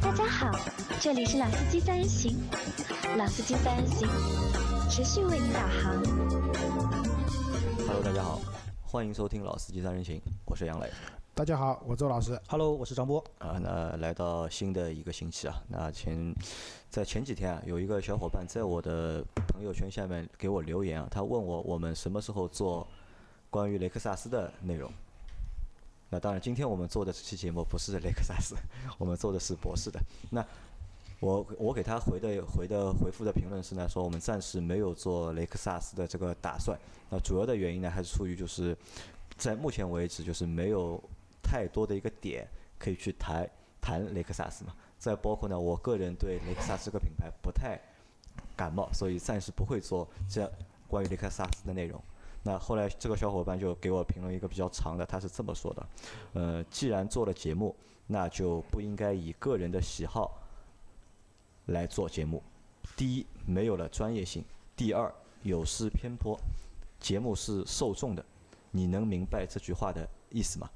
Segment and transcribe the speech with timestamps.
[0.00, 0.50] 大家好，
[1.00, 2.36] 这里是老司机三人行，
[3.16, 4.08] 老司机三人行
[4.90, 6.02] 持续为您导航。
[7.86, 8.40] Hello，大家好，
[8.82, 10.90] 欢迎收听老司机三人行，我是杨磊。
[11.34, 12.38] 大家好，我周老师。
[12.48, 13.24] Hello，我是张波。
[13.38, 16.34] 啊，那来到新的一个星期啊，那前
[16.90, 22.86] 在前几天啊，有一个小伙伴在我的朋友圈下面给我留言啊，他问我我们什么时候做
[23.48, 24.92] 关于雷克萨斯的内容。
[26.12, 28.56] 那当然，今天我们做的这期节目不是雷克萨斯，
[28.98, 30.00] 我们做的是博士的。
[30.28, 30.44] 那
[31.20, 36.76] 我我给他回的回的回复的评论是呢，说我们暂时没有做雷克萨斯的这个打算。
[37.08, 38.76] 那主要的原因呢，还是出于就是
[39.36, 41.00] 在目前为止就是没有
[41.42, 42.44] 太多的一个点
[42.76, 43.48] 可以去谈
[43.80, 44.74] 谈雷克萨斯嘛。
[44.98, 47.80] 再包括呢，我个人对雷克萨斯这个品牌不太
[48.56, 50.50] 感冒，所以暂时不会做这样
[50.88, 52.02] 关于雷克萨斯的内容。
[52.42, 55.86] 那后来这个小伙伴就给我评论一个比较长的，他是这么说的：，
[56.32, 57.74] 呃，既然做了节目，
[58.06, 60.38] 那就不应该以个人的喜好
[61.66, 62.42] 来做节目。
[62.96, 64.42] 第一，没有了专业性；
[64.74, 66.38] 第二，有失偏颇。
[66.98, 68.24] 节目是受众的，
[68.70, 70.68] 你能明白这句话的意思吗？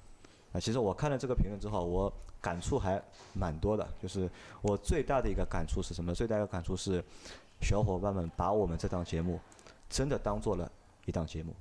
[0.52, 3.86] 啊，其实我看了这个评论之后，我感触还蛮多的。
[4.00, 4.30] 就是
[4.62, 6.14] 我最大的一个感触是什么？
[6.14, 7.04] 最大的感触是，
[7.60, 9.40] 小伙伴们把我们这档节目
[9.88, 10.70] 真的当做了
[11.04, 11.54] 一档节目，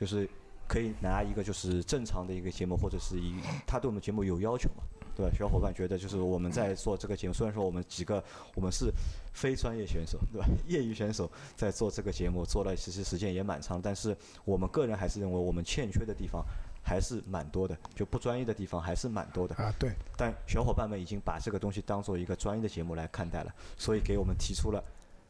[0.00, 0.26] 就是
[0.66, 3.34] 可以拿一个就是正常的一个节目，或者是一
[3.66, 4.82] 他对我们节目有要求嘛，
[5.14, 5.32] 对吧？
[5.36, 8.22] 小伙伴觉得就是我们在做这个节目，虽然说我们几个
[8.54, 8.90] 我们是
[9.34, 10.46] 非专业选手，对吧？
[10.66, 16.42] 业余选手在做这个节目，做了其实时间也蛮长，但是我们个人还是认为我们欠缺的地方
[16.82, 19.54] 还是蛮多的，就不专业的地方还是蛮多的。
[19.56, 24.82] 啊，对，但小伙伴们已经把这个东西当做一个专业的节目来看待了，所以给我们提出了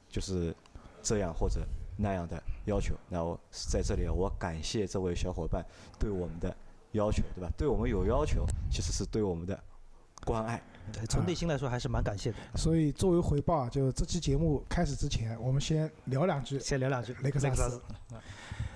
[0.08, 0.54] 就是
[1.02, 1.66] 这样或者
[2.00, 2.94] 那样的要求。
[3.08, 5.64] 那我在这里我感谢这位小伙伴
[5.98, 6.54] 对我们的
[6.92, 7.50] 要求，对吧？
[7.56, 9.58] 对我们有要求，其实是对我们的
[10.24, 10.62] 关爱。
[10.92, 12.36] 对，从内心来说还是蛮感谢的。
[12.56, 17.80] 所以作为回报啊，就这期节目开始之前，我们先聊两句先聊两句雷克萨斯。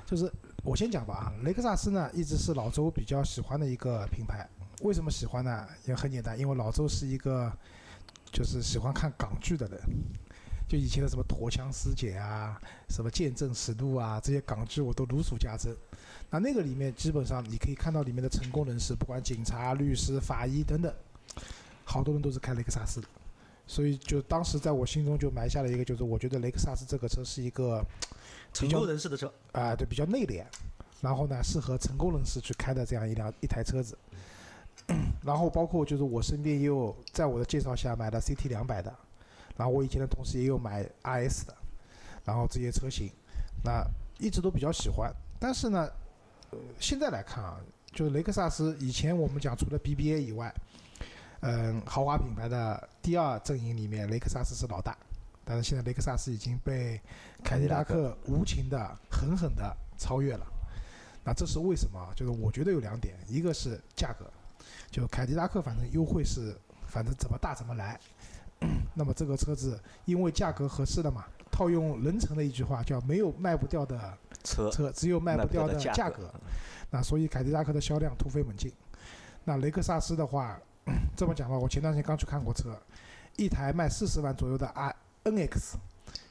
[0.07, 0.31] 就是
[0.63, 4.49] 我先讲吧啊，雷克萨斯呢一直是老周比较喜欢的一个品牌。
[4.83, 5.67] 为什么喜欢呢？
[5.87, 7.51] 也很简单，因为老周是一个
[8.31, 9.81] 就是喜欢看港剧的人。
[10.69, 15.75] 就以前的什么《陀枪师姐》啊，什么《见证实录》啊，这些港剧我都如数家珍。
[16.31, 20.93] 那那个里面基本上你可以看到里面的成功人士，不管警察、律师、法医等等，
[21.85, 23.09] 好多人都是开雷克萨斯的。
[23.67, 27.83] 所以就当时在我心中就埋下了一个，就是我觉得雷克萨斯这个车是一个
[28.53, 30.45] 成功人士的车，啊、对，比较内敛，
[31.01, 33.97] 然后呢，适合成功人士去开的这样一辆一台车子。
[35.25, 38.95] 然后包括就是我身边也有在我的介绍下买的 CT 两百的，
[39.57, 41.57] 然后我以前的同事也有买 RS 的，
[42.25, 43.11] 然后这些车型，
[43.63, 43.85] 那
[44.19, 45.13] 一直都比较喜欢。
[45.39, 45.89] 但是呢，
[46.51, 47.61] 呃，现在来看啊，
[47.93, 50.55] 就是雷克萨斯以前我们讲除了 BBA 以外，
[51.41, 54.97] 嗯，豪华品牌的第二阵营里面，雷克萨斯是老大。
[55.47, 56.99] 但是现在雷克萨斯已经被
[57.43, 60.47] 凯迪拉克无情的、狠狠的超越了。
[61.23, 62.01] 那这是为什么？
[62.17, 64.25] 就是我觉得有两点，一个是价格，
[64.91, 68.01] 就凯迪拉克反正优惠是反正怎么大怎么来。
[68.95, 76.33] 那么这个车子因为价格合适了嘛，套用人成的一句话叫“没有卖不掉的车车，只有卖不掉的价价格”。
[76.91, 78.73] 那所以凯迪拉克的销量突飞猛进。
[79.45, 80.59] 那雷克萨斯的话，
[81.17, 82.81] 这么讲吧，我前段时间刚去看过车，
[83.37, 84.95] 一台卖四十万左右的 R
[85.25, 85.75] NX，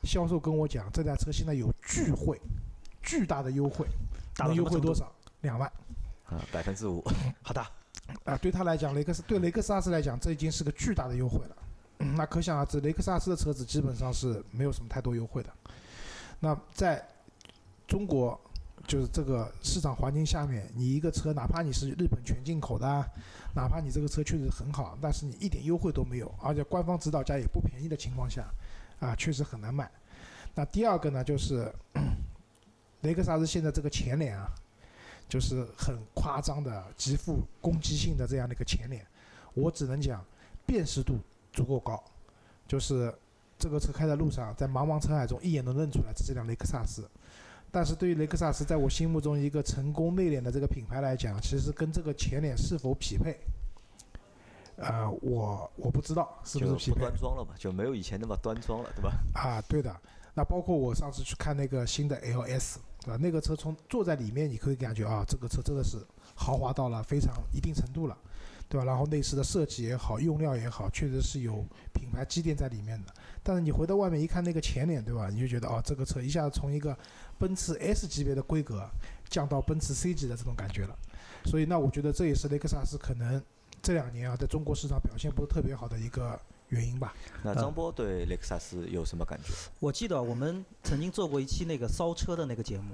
[0.03, 2.39] 销售跟我讲，这台车现在有巨惠，
[3.01, 3.85] 巨大的优惠，
[4.39, 5.11] 能优惠多少？
[5.41, 5.69] 两万
[6.25, 7.03] 啊，百分之五。
[7.43, 7.61] 好的，
[8.23, 8.37] 啊！
[8.37, 11.57] 对他来讲，雷克斯对雷克萨斯来讲，这已经是个巨大的优惠了。
[12.15, 15.49] 那可想而知，雷克萨斯的车子基本上是没有什么太多优惠的。
[16.39, 17.03] 那在
[17.87, 18.39] 中国，
[18.85, 22.85] 就是这个市场环境下面，你一个车，哪怕你是日本全进口的，
[23.55, 28.45] 哪怕你这个车确实很好，但是你一点优惠都没有，而且官方指导价也不便宜的情况下，
[28.99, 29.89] 啊，确实很难买。
[30.55, 31.71] 那第二个呢，就是
[33.01, 34.53] 雷克萨斯现在这个前脸啊，
[35.29, 39.05] 就是很夸张的、极富攻击性的这样的一个前脸，
[39.53, 40.23] 我只能讲
[40.65, 41.19] 辨识度
[41.53, 42.03] 足够高，
[42.67, 43.13] 就是
[43.57, 47.07] 这个车开在路上，在茫茫车海中一眼能认出来这是辆雷克萨斯。
[47.71, 53.35] 但是对于雷克萨斯，在我心目中一个成功内敛的这个品牌来讲，其实跟这个前脸是否匹配，
[54.75, 59.11] 呃，我我不知道是不是不匹配端庄了嘛，就没有以前那么端庄了，对吧？
[59.33, 59.95] 啊，对的。
[60.35, 63.17] 那包括我上次去看那个新的 LS，对吧？
[63.17, 65.97] 那个车从坐在里面，你可以感觉啊，这个车真的是
[66.35, 68.17] 豪华到了非常一定程度了，
[68.69, 68.85] 对吧？
[68.85, 73.13] 然后内饰的设计也好，用料也好，确实是有品牌积淀在里面的。
[73.43, 75.29] 但是你回到外面一看那个前脸，对吧？
[75.29, 76.97] 你就觉得哦，这个车一下子从一个
[77.37, 78.89] 奔驰 S 级别的规格
[79.29, 80.97] 降到奔驰 C 级的这种感觉了。
[81.45, 83.41] 所以那我觉得这也是雷克萨斯可能
[83.81, 86.39] 这两年啊，在中国市场表现不是特别好的一个
[86.69, 87.13] 原因吧。
[87.43, 89.53] 那张波对雷克萨斯有什么感觉？
[89.79, 92.93] 我记得我们曾经做过一期那个骚车的那个节目，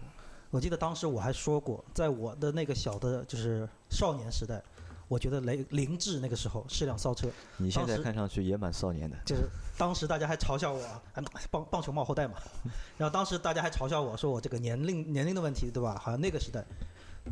[0.49, 4.59] 我记得当时我还说过，在我的那个小的，就是少年时代，
[5.09, 7.27] 我觉得雷凌志那个时候是辆骚车，
[7.57, 9.17] 你现在看上去也蛮少年的。
[9.25, 11.21] 就是当时大家还嘲笑我，还
[11.51, 12.35] 棒棒球帽后代嘛，
[12.95, 15.99] 然后当时大家还嘲笑我说我这个年龄年龄的问题，对吧？
[15.99, 16.63] 好像那个时代。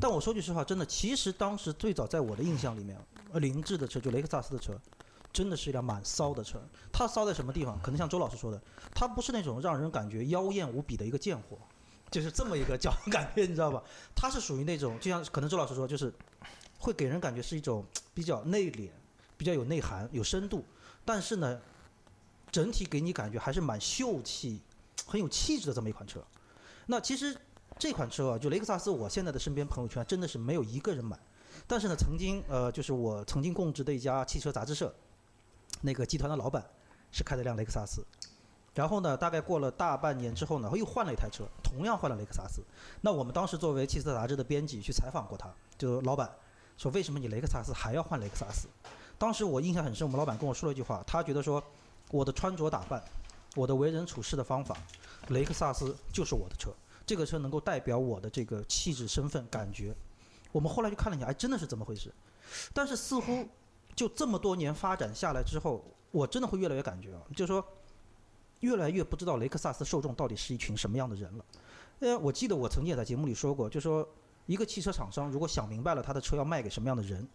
[0.01, 2.99] 但我说句实话，真的，其实当时最早在我的印象里面，
[3.31, 4.73] 呃凌志的车就雷克萨斯的车，
[5.31, 6.59] 真的是一辆蛮骚的车。
[6.91, 7.79] 它骚在什么地方？
[7.81, 8.59] 可能像周老师说的，
[8.93, 11.57] 它不是那种让人感觉妖艳无比的一个贱货，
[12.11, 13.81] 就是这么一个 叫感觉，你知道吧？
[14.15, 16.13] 它是属于那种，就像可能周老师说，就是
[16.79, 18.89] 会给人感觉是一种 比较内敛、
[19.37, 20.63] 比较有内涵、有深度，
[21.05, 21.59] 但是呢，
[22.51, 24.61] 整体给你感觉还是蛮秀气、
[25.05, 26.23] 很有气质的这么一款车。
[26.87, 27.35] 那其实
[27.77, 31.17] 这款车啊，就雷克萨斯，我现在的身边朋友圈真的是没有一个人买。
[31.65, 34.93] 但是呢，曾经呃，就是我曾经供职的一家汽车杂志社，
[35.81, 36.65] 那个集团的老板
[37.11, 38.03] 是开的辆雷克萨斯。
[38.73, 42.61] 然后呢，大概过了大半年之后呢，又换了一台车，同样换了雷克萨斯。
[43.01, 46.31] 那我们当时作为汽车杂志的编辑去采访过他，就老板
[46.77, 48.67] 说：“为什么你雷克萨斯还要换雷克萨斯？”
[49.17, 51.61] 当时我印象很深，我们老板跟我说了一句话，他觉得说
[52.11, 53.03] 我的穿着打扮，
[53.55, 54.77] 我的为人处事的方法，
[55.29, 56.71] 雷克萨斯就是我的车，
[57.05, 59.95] 这个车能够代表我的这个气质、身份、感觉。
[60.51, 62.13] 我们后来就看了一下，哎，真的是这么回事。
[62.73, 63.45] 但是似乎
[63.95, 67.65] 就这么多年发展下来之后，我真的会越来越感觉啊，就是说
[68.59, 71.45] 越来越不知道雷克萨斯受众到底是一群什么样的人了。
[71.99, 74.07] 呃，我记得我曾经也在节目里说过，就说
[74.47, 77.27] 一个汽车厂商如果想明白了他的车要卖给什么样的人，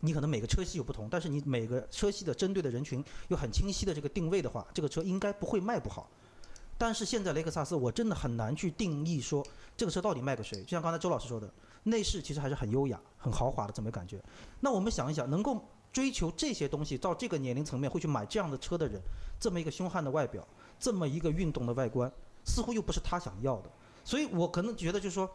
[0.00, 6.10] 你可能每个车系有不同，但是你每个车系的针对的人群有很清晰的这个定位的话，这个车应该不会卖不好。
[6.76, 9.46] 但是现在雷克萨斯，我真的很难去定义说
[9.76, 10.62] 这个车到底卖给谁。
[10.62, 11.48] 就像刚才周老师说的，
[11.84, 14.20] 内饰其实还是很优雅、很豪华的这么感觉。
[14.58, 19.00] 那我们想一想，能够追求这些东西到这个年龄层面会去买这样的车的人，
[19.38, 20.44] 这么一个凶悍的外表，
[20.80, 22.10] 这么一个运动的外观，
[22.44, 23.70] 似乎又不是他想要的。
[24.02, 25.30] 所以我可能觉得就是说，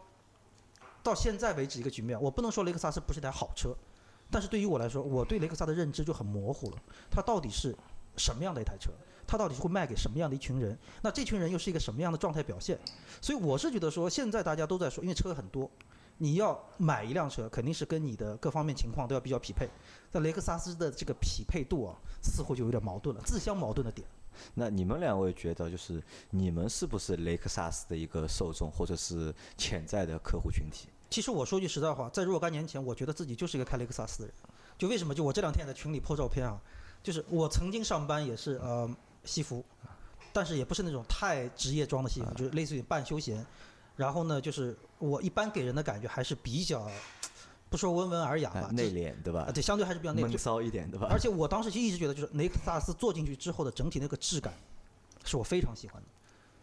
[1.04, 3.76] 到现在为止一个局面，我不能说雷克萨斯不是一台好车，
[4.30, 6.78] 但是对于我来说，我对雷克萨的认知就很模糊了。
[7.10, 7.76] 它到底是
[8.18, 8.92] 什么样的一台车？
[9.26, 10.78] 它到底会卖给什么样的一群人？
[11.02, 12.80] 那这群人又是一个什么样的状态表现？
[13.22, 15.70] 所以我是觉得说，现在大家都在说，因为车很多，
[16.18, 19.70] 你要买一辆车，肯定是跟你的各方面情况都要比较匹配。
[20.12, 24.08] 但雷克萨斯的这个匹配度啊，似乎就有点矛盾了，自相矛盾的点。
[24.54, 30.88] 那你们两位觉得，就是你们是不是雷克萨斯的一个受众，或者是潜在的客户群体？
[31.10, 34.36] 其实我说句实在话，在若干年前，我觉得自己就是一个开雷克萨斯的人。
[34.78, 35.16] 就为什么？
[35.16, 36.60] 就我这两天也在群里 po 照片啊，
[37.02, 38.88] 就是我曾经上班也是呃
[39.24, 39.64] 西服，
[40.32, 43.46] 但是也不是那种太职业装的西服，就是类似于半休闲。
[43.96, 46.88] 然后呢，就是我一般给人的感觉还是比较，
[47.70, 49.52] 不说温文尔雅吧啊，，内敛对吧啊，？
[49.52, 50.38] 对，相对还是比较内敛闷。
[50.38, 51.08] 骚一点对吧？
[51.12, 54.54] 而且我当时就一直觉得，就是雷克萨斯坐进去之后的整体那个质感，
[55.26, 56.08] 是我非常喜欢的。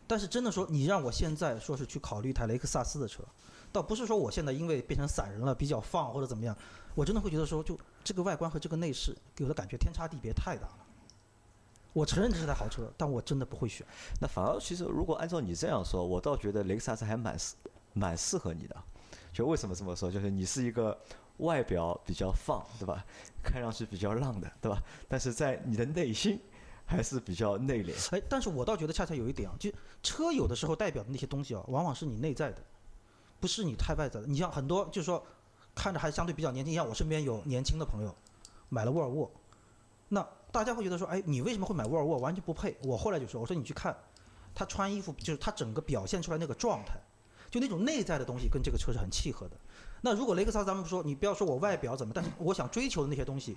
[0.07, 3.23] 但是真的说，你让我现在说是去考虑一台雷克萨斯的车，
[3.73, 6.57] 倒不是说我现在因为变成散人了比较放或者怎么样，
[6.95, 10.79] 我真的会觉得说，就这个外观和这个内饰给我的感觉天差地别太大了。
[11.93, 13.87] 我承认这是台好车，但我真的不会选。
[14.21, 17.55] 那反而其实如果按照你这样说，我倒觉得雷克萨斯还蛮适
[17.93, 18.77] 蛮适合你的。
[19.35, 20.09] 就为什么这么说？
[20.09, 20.97] 就是你是一个
[21.39, 23.05] 外表比较放，对吧？
[23.43, 24.81] 看上去比较浪的，对吧？
[25.09, 26.41] 但是在你的内心
[26.87, 28.17] 还是比较内敛。
[28.17, 29.69] 哎，但是我倒觉得恰恰有一点啊，就
[30.05, 32.63] 车有的时候代表的那些东西啊，往往是你内在的，
[33.41, 34.27] 不是你太外在的。
[34.29, 35.27] 你像很多就是说，
[35.75, 38.15] 看着还相对比较年轻，像我身边有年轻的朋友
[38.69, 39.29] 买了沃尔沃，
[40.09, 42.19] 那大家会觉得说，哎，你为什么会买沃尔沃？
[42.19, 42.77] 完全不配。
[42.85, 43.97] 我后来就说，我说你去看，
[44.55, 46.95] 他穿衣服就是他整个表现出来那个状态，
[47.55, 49.57] 就那种内在的东西跟这个车是很契合的。
[50.01, 53.57] 那如果雷克萨斯咱们说，你不要说我外表怎么，但是我想追求的那些东西，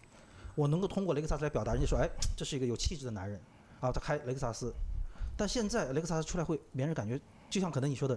[0.53, 3.41] 我能够通过雷克萨斯来表达，人家说，哎，这是一个有气质的男人
[3.79, 4.71] 啊，他开雷克萨斯。
[5.35, 8.15] 但现在雷克萨斯出来会，别人感觉就像可能你说的，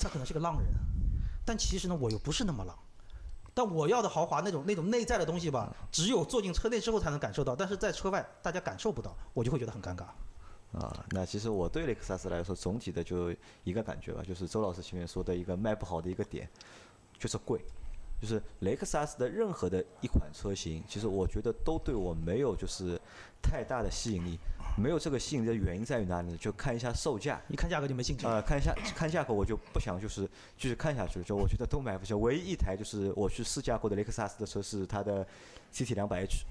[0.00, 0.66] 他可能是个浪人，
[1.44, 2.74] 但其实呢，我又不是那么浪。
[3.52, 10.06] 但我要的豪华那种那种内在的东西吧，只有坐进车内之后才能感受到，但是在车外大家感受不到，我就会觉得很尴尬。
[10.72, 16.48] 啊，那其实我对雷克萨斯来说，总体的就一个感觉吧，就是周老师前面说的一个卖不好的一个点，
[17.18, 17.60] 就是贵。
[18.20, 22.96] 就是雷克萨斯的任何的一款车型，其实我觉得都对我没有就是
[23.42, 24.38] 太大的吸引力。
[24.78, 26.36] 没有这个吸引力的原因在于哪里呢？
[26.38, 28.24] 就看一下售价，一看价格就没兴趣。
[28.24, 30.24] 呃，看一下看价格，我就不想就是
[30.56, 32.14] 继续看下去了，就我觉得都买不起。
[32.14, 35.26] 唯一一台就是我去试驾过的雷克萨斯的车是它的
[35.72, 36.44] CT 两百 H，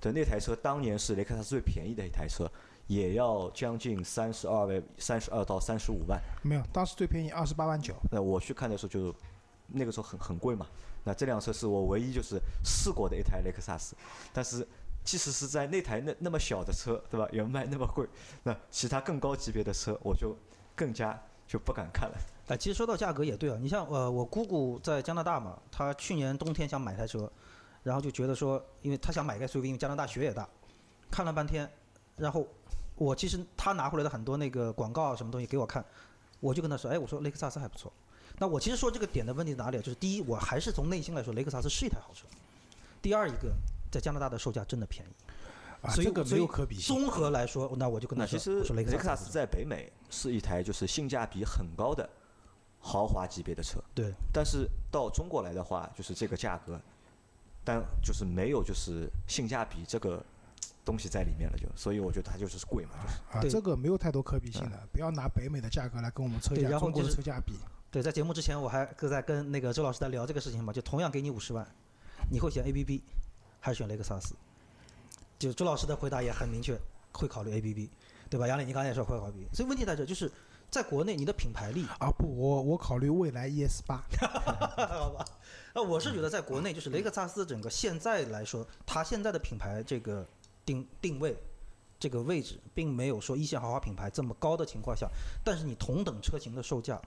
[0.00, 2.50] 的那台车当年是雷克萨斯最便宜的一台车，
[2.86, 6.20] 也要将近三十二万，三十二到三十五万。
[6.42, 7.94] 没有，当时最便宜二十八万九。
[8.10, 9.14] 那我去看的时候就
[9.68, 10.66] 那个时候很很贵嘛。
[11.04, 13.96] 那这辆车是我唯一就是试过的一台雷克萨斯，
[14.32, 14.66] 但是
[15.02, 18.06] 即使是在那台那那么小的车，对吧，也卖那么贵，
[18.44, 20.36] 那其他更高级别的车我就
[20.76, 22.16] 更加就不敢看了。
[22.46, 27.28] 哎，其实说到价格也对啊，你像呃，我姑姑在加拿大嘛，她去年冬天想买台车，
[27.82, 30.48] 然后就觉得说，因为她想买个 SUV，因为加拿大雪也大，
[31.10, 31.68] 看了半天，
[32.22, 32.46] 然后
[32.94, 35.84] 我其实他拿回来的很多那个广告啊什么东西给我看，
[36.38, 37.92] 我就跟他说，哎，我说雷克萨斯还不错。
[38.38, 39.80] 那我其实说这个点的问题在哪里啊？
[39.80, 42.26] 就是第一，我还是从内心来说，雷克萨斯是一台好车。
[43.02, 43.52] 第二一个，
[43.90, 45.10] 在加拿大的售价真的便宜，
[45.82, 46.96] 啊，所以这个没有可比性。
[46.96, 52.08] 综合来说，那我就跟他说，其实说雷克萨雷克萨斯在北美是一台就是性价比很高的
[52.78, 56.80] 豪华级别的车，对但是到中国来的话，就是这个价格，
[57.64, 60.24] 但就是没有就是性价比这个
[60.84, 63.38] 东西在里面了就，所以我觉得它就是贵嘛，就是。
[63.38, 67.54] 啊，对这个没有太多可比性的，不要拿北美的价格来跟我们车价中国的对然后就是车价比。
[67.90, 71.66] 对，在节目之前我还跟在跟那个周老师在聊这个事情嘛，就同样给你五十万，
[72.30, 73.00] 你会选 ABB
[73.60, 74.34] 还是选雷克萨斯？
[75.38, 76.78] 就周老师的回答也很明确，
[77.12, 77.90] 会考虑 ABB，
[78.30, 78.46] 对吧？
[78.46, 80.30] 杨磊，你刚才也说会考虑，所以问题在这，就是
[80.70, 84.02] 在国内你的品牌力，啊不，我我考虑未来 ES 八。
[84.88, 85.24] 好吧？
[85.74, 90.26] 呃，我是觉得在国内，就是雷克萨斯整个现在来说，它现在的品牌这个
[90.64, 91.36] 定定位。
[92.00, 95.08] 这个位置并没有说一线豪华品牌这么高的情况下，
[95.44, 97.00] 但是你同等车型的售价，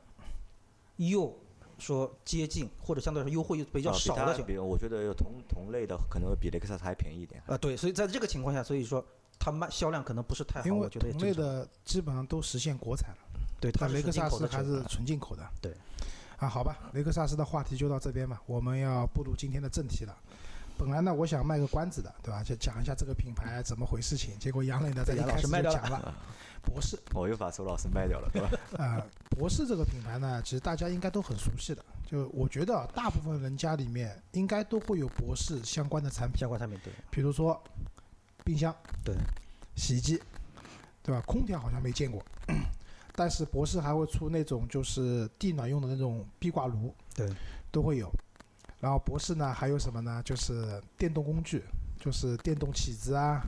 [0.96, 1.38] 又
[1.78, 7.44] 说接近或者相对来说优惠又比较啊少的情比它比我觉得有同同类的可能会比雷克萨斯还便宜一点。
[7.46, 9.06] 啊，对，所以在这个情况下，所以说
[9.38, 13.18] 它卖销量可能不是太好，因为我觉得同类的基本上都实现国产了，
[13.60, 15.46] 对，它雷克萨斯还是纯进口的。
[15.62, 15.74] 对。
[16.38, 20.18] 啊，好吧，雷克萨斯的话题就到这边吧，我们要步入今天的正题了。
[20.78, 22.44] 本来呢，我想卖个关子的，对吧？
[22.44, 24.38] 就讲一下这个品牌怎么回事情。
[24.40, 26.16] 结果杨磊呢，在一杨老开始师卖掉了就讲了，
[26.64, 28.50] 博士我又把周老师卖掉了，对吧？
[28.78, 31.84] 啊， 博士这个品牌呢，其实大家应该都很熟悉的。
[32.06, 37.60] 就我觉得啊，大部分人家里面应该都会有博士相关的产品，相关产品对比如说
[38.44, 39.16] 冰箱、对
[39.76, 40.22] 洗衣机，
[41.02, 41.22] 对吧？
[41.26, 42.22] 空调好像没见过，
[43.16, 47.28] 但是博士还会出那种就是地暖用的那种壁挂炉，对，
[47.72, 48.12] 都会有。
[48.80, 50.22] 然后博士呢还有什么呢？
[50.24, 51.64] 就是电动工具，
[52.00, 53.42] 就是电动起子啊，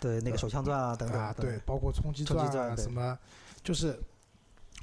[0.00, 3.18] 对那个手枪钻啊等等对，包括冲击钻啊，什么，
[3.62, 3.98] 就是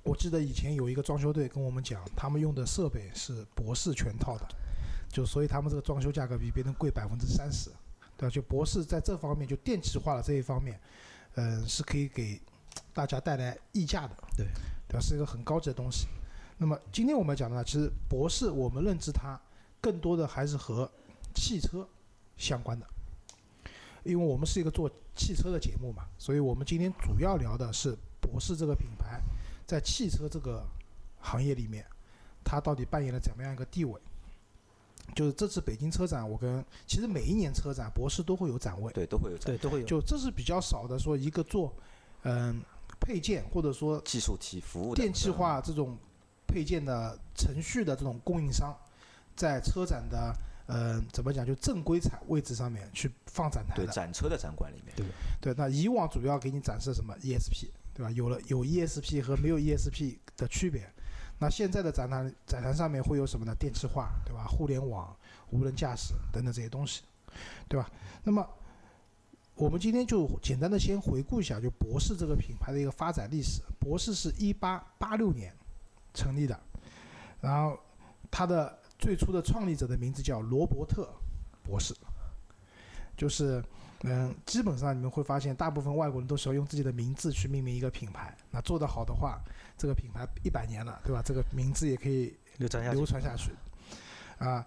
[0.03, 4.47] 我记得以前有一个装修队跟我们讲，他们用的设备是博士全套的，
[5.09, 7.69] 就所以他们这个装修价格比别人贵百分之三十，
[8.17, 8.33] 对吧？
[8.33, 10.79] 就博士在这方面就电气化的这一方面，
[11.35, 12.41] 嗯、是可以给
[12.93, 14.47] 大家带来溢价的，对
[14.87, 14.99] 对吧？
[14.99, 16.07] 是一个很高级的东西。
[16.57, 19.39] 那么今天我们讲的呢，其实博士我们认知它
[19.81, 20.89] 更多的还是和
[21.33, 21.87] 汽车
[22.37, 22.85] 相关的，
[24.03, 29.19] 因为我们是一个做汽车的节目嘛，所以我们今天主要聊的是博士这个品牌
[29.65, 30.63] 在汽车这个
[31.19, 31.85] 行业里面，
[32.43, 33.99] 它到底扮演了怎么样一个地位？
[35.15, 39.85] 就是这次北京车展，我跟其实每一年车展博士都会有展位，对，都会有这样对都会有。
[39.85, 41.73] 就这是比较少的，说一个做
[42.23, 42.61] 嗯
[42.99, 45.97] 配件或者说技术体服务电气化这种
[46.47, 48.73] 配件的程序的这种供应商，
[49.35, 50.35] 在车展的
[50.67, 53.85] 呃怎么讲就正规展位置上面去放展台。
[53.87, 54.95] 展车的展馆里面，
[55.39, 58.11] 对，那以往主要给你展示什么 ESP，对吧？
[58.11, 60.87] 有了有 ESP 和没有 ESP 的区别。
[61.39, 63.55] 那现在的展台展台上面会有什么呢？
[63.55, 64.45] 电气化，对吧？
[64.45, 65.15] 互联网、
[65.49, 67.01] 无人驾驶等等这些东西，
[67.67, 67.89] 对吧？
[68.23, 68.47] 那么
[69.55, 73.61] 我们今天就简单的先回顾一下，就博士这个品牌的一个发展历史。
[73.79, 75.51] 博士是一八八六年
[76.13, 76.59] 成立的，
[77.41, 77.75] 然后
[78.29, 81.09] 它的最初的创立者的名字叫罗伯特
[81.63, 81.93] 博士，
[83.17, 83.61] 就是
[84.03, 88.37] 嗯，基本上你们会发现，大部分外国人都喜欢用自己的名字去命名一个品牌。
[88.51, 89.41] 那做得好的话，
[89.75, 91.21] 这个品牌一百年了，对吧？
[91.25, 93.51] 这个名字也可以流传下去流传下去。
[94.37, 94.65] 啊，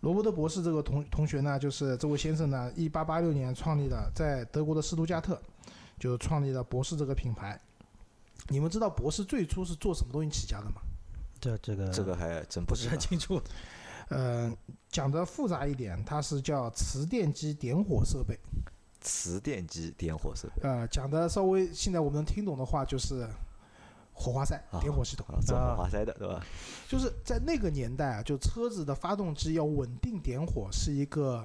[0.00, 5.40] 罗伯特博士这个同同学呢，就是这位先生呢，一八八六年创立的，在德国的斯图加特
[5.98, 7.60] 就创立了博士这个品牌。
[8.48, 10.82] 你们知道博士最初是做什么东西起家的吗？
[11.42, 12.88] 这这个这个还真不是。
[12.88, 13.42] 很清楚
[14.08, 14.50] 呃，
[14.88, 18.38] 讲的复杂一点，它是叫磁电机点火设备。
[19.00, 23.26] 磁电机点火设备呃，讲的稍微现在我们能听懂的话，就是
[24.12, 25.26] 火花塞啊点火系统。
[25.28, 26.40] 啊，做火花塞的对吧？
[26.88, 31.44] 就是在那个年代啊，就车子的发动机要稳定点火是一个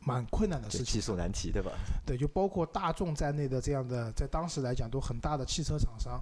[0.00, 1.00] 蛮困难的，事情技。
[1.00, 1.70] 术难题对吧？
[2.04, 6.20] 对，就包括大众在内的这样的，在当时来讲都很大的汽车厂商，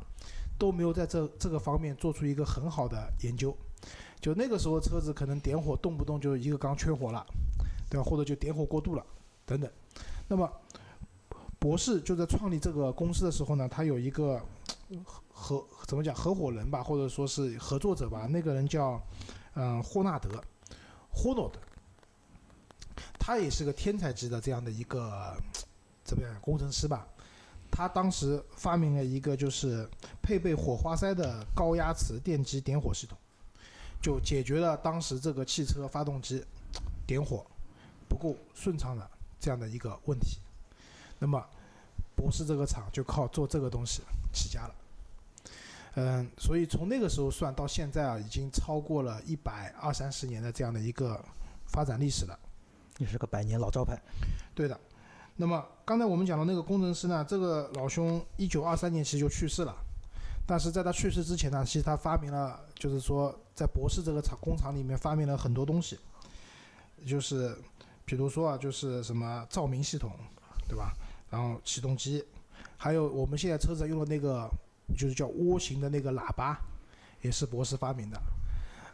[0.58, 3.56] 都没有在这这个方面做出一个很好的研究。
[4.20, 7.24] 就那个时候车子可能点火动不动就一个缸缺火了，
[7.88, 8.02] 对吧？
[8.02, 9.04] 或者就点火过度了，
[9.44, 9.70] 等等。
[10.26, 10.50] 那么
[11.58, 14.40] 博士就在创立这个公司的时候呢，他有一个
[15.30, 19.00] 合合怎么讲合伙人吧，或者说是合作者吧，那个人叫
[19.54, 20.30] 嗯，霍纳德
[21.10, 21.58] h o n o d
[23.18, 25.36] 他也是个天才级的这样的一个
[26.02, 27.06] 怎么样工程师吧。
[27.76, 29.86] 他当时发明了一个就是
[30.22, 33.18] 配备火花塞的高压磁电机点火系统，
[34.00, 36.42] 就解决了当时这个汽车发动机
[37.06, 37.44] 点火
[38.08, 39.06] 不够顺畅的
[39.38, 40.38] 这样的一个问题。
[41.18, 41.44] 那么，
[42.16, 44.00] 博士这个厂就靠做这个东西
[44.32, 44.74] 起家了。
[45.96, 51.22] 嗯，所以从那个时候算到现在啊，已经超过了一百二三十年的这样的一个
[51.66, 52.38] 发展历史了。
[52.96, 54.00] 也是个百年老招牌。
[54.54, 54.80] 对的。
[55.36, 59.74] 那么刚才我们讲的那个工程师呢，这个老兄一九二三年其实就去世了。
[60.46, 65.98] 但是在他去世之前呢，其实他发明了，就是说在博士这个厂工厂里面发明了很多东西，
[67.06, 67.56] 就是
[68.04, 70.10] 比如说啊，就是什么照明系统，
[70.68, 70.92] 对吧？
[71.30, 72.24] 然后启动机，
[72.76, 74.50] 还有我们现在车子用的那个。
[74.96, 76.56] 就是叫涡形的那个喇叭，
[77.20, 78.16] 也是博士发明的，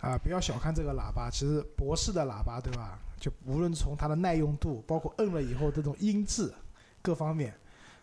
[0.00, 2.99] 啊，不要小看这个喇叭，其实博士的喇叭，对吧？
[3.23, 6.52] 就无论从它的耐用度，包括摁了以后这种音质，
[7.00, 7.55] 各方面，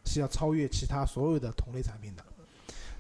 [0.06, 2.24] 是要超越其他所有的同类产品的。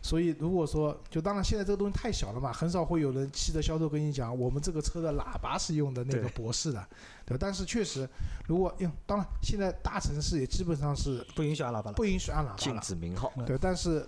[0.01, 6.85] 所以如果说，就当然现在这个东西太小了嘛，很少会有人汽车销售跟你讲，我们这个车的喇叭是用的那个博士的，
[7.25, 7.37] 对吧？
[7.39, 8.05] 但是确实，
[8.45, 13.31] 如果用，当然现在大城市也基本上是不允许按喇叭了，不允许按喇叭了，禁止鸣号。
[13.45, 14.05] 对，但是。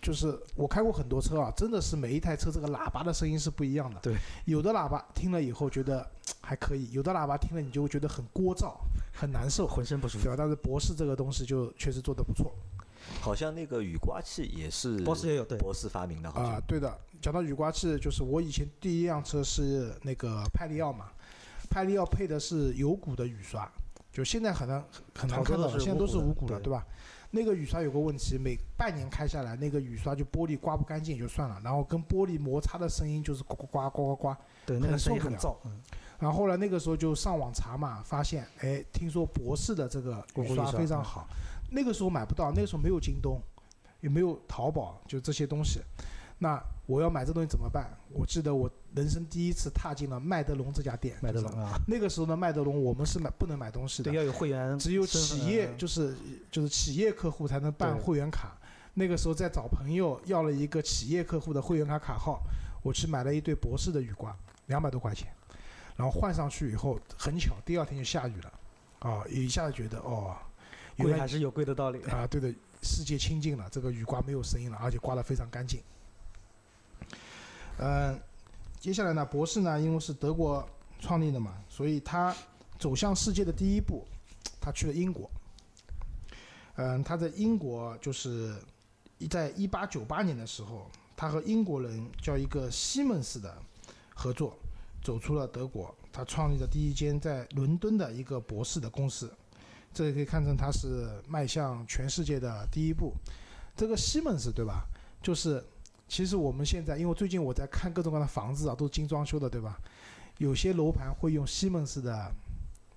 [0.00, 3.98] 就是我开过很多车啊，真的是每一台车这个喇叭的声音是不一样的。
[4.00, 4.14] 对，
[4.44, 6.08] 有的喇叭听了以后觉得
[6.40, 8.74] 还可以，有的喇叭听了你就会觉得很聒噪，
[9.12, 10.24] 很难受， 浑身不舒服。
[10.24, 10.36] 对吧？
[10.38, 12.52] 但是博士这个东西就确实做得不错。
[13.20, 16.28] 好像那个雨刮器也是博士也有对博士发明的。
[16.30, 16.96] 啊，对的。
[17.20, 21.06] 讲到雨刮器，就是我以前第一辆车是那个派利奥嘛，
[21.68, 23.68] 派利奥配的是有骨的雨刷，
[24.12, 24.84] 就现在很难
[25.16, 26.86] 很难看到，现在都是无骨的，对吧？
[27.30, 35.56] 那个雨刷有个问题，每半年开下来，那个雨刷就玻璃刮不干净也就算了，然后跟玻璃摩擦的声音就是呱呱呱呱呱呱，对，很受不了。
[36.18, 41.28] 然后后来那个时候就上网查嘛，发现哎，听说博士的这个雨刷非常好，
[41.70, 43.40] 那个时候买不到，那个时候没有京东，
[44.00, 45.80] 也没有淘宝，就这些东西。
[46.38, 47.90] 那我要买这东西怎么办？
[48.12, 51.16] 我记得我人生第一次踏进了麦德龙这家店。
[51.20, 56.14] 麦德龙啊，那个时候呢，麦德龙我们是买不能买东西的，对，要有会员，只有企业就是
[56.50, 58.56] 就是企业客户才能办会员卡。
[58.94, 62.40] 那个时候在找朋友要了一个企业客户的会员卡卡号，
[62.82, 65.28] 我去买了一对博士的雨刮，两百多块钱，
[65.96, 68.52] 然后换上去以后，很巧第二天就下雨了，
[68.98, 70.36] 啊，一下子觉得哦，
[70.96, 75.80] 贵还是有贵的道理啊，对的，世界清净了，这个雨刮没有声音了，而且刮得非常干净。
[77.78, 78.20] 嗯，
[78.80, 80.64] 接下来呢，博士呢，因为是德国
[81.00, 82.34] 创立的嘛，所以他
[82.78, 84.06] 走向世界的第一步，
[84.60, 85.28] 他去了英国。
[86.76, 88.54] 嗯，他在英国就是
[89.28, 93.52] 在一八九八年的时候，他和英国人叫一个西门斯的
[94.14, 94.56] 合作，
[95.02, 99.28] 走出了德国，他创立的第一间在伦敦的一个博士的公司，
[99.92, 103.12] 这也可以看成他是迈向全世界的第一步。
[103.76, 104.86] 这个西门斯对吧？
[105.20, 105.64] 就是。
[106.08, 109.78] 其实我们现在，因为最近我在看各种各样的房子啊，都是精装修的，对吧？
[110.38, 112.32] 有些楼盘会用西门子的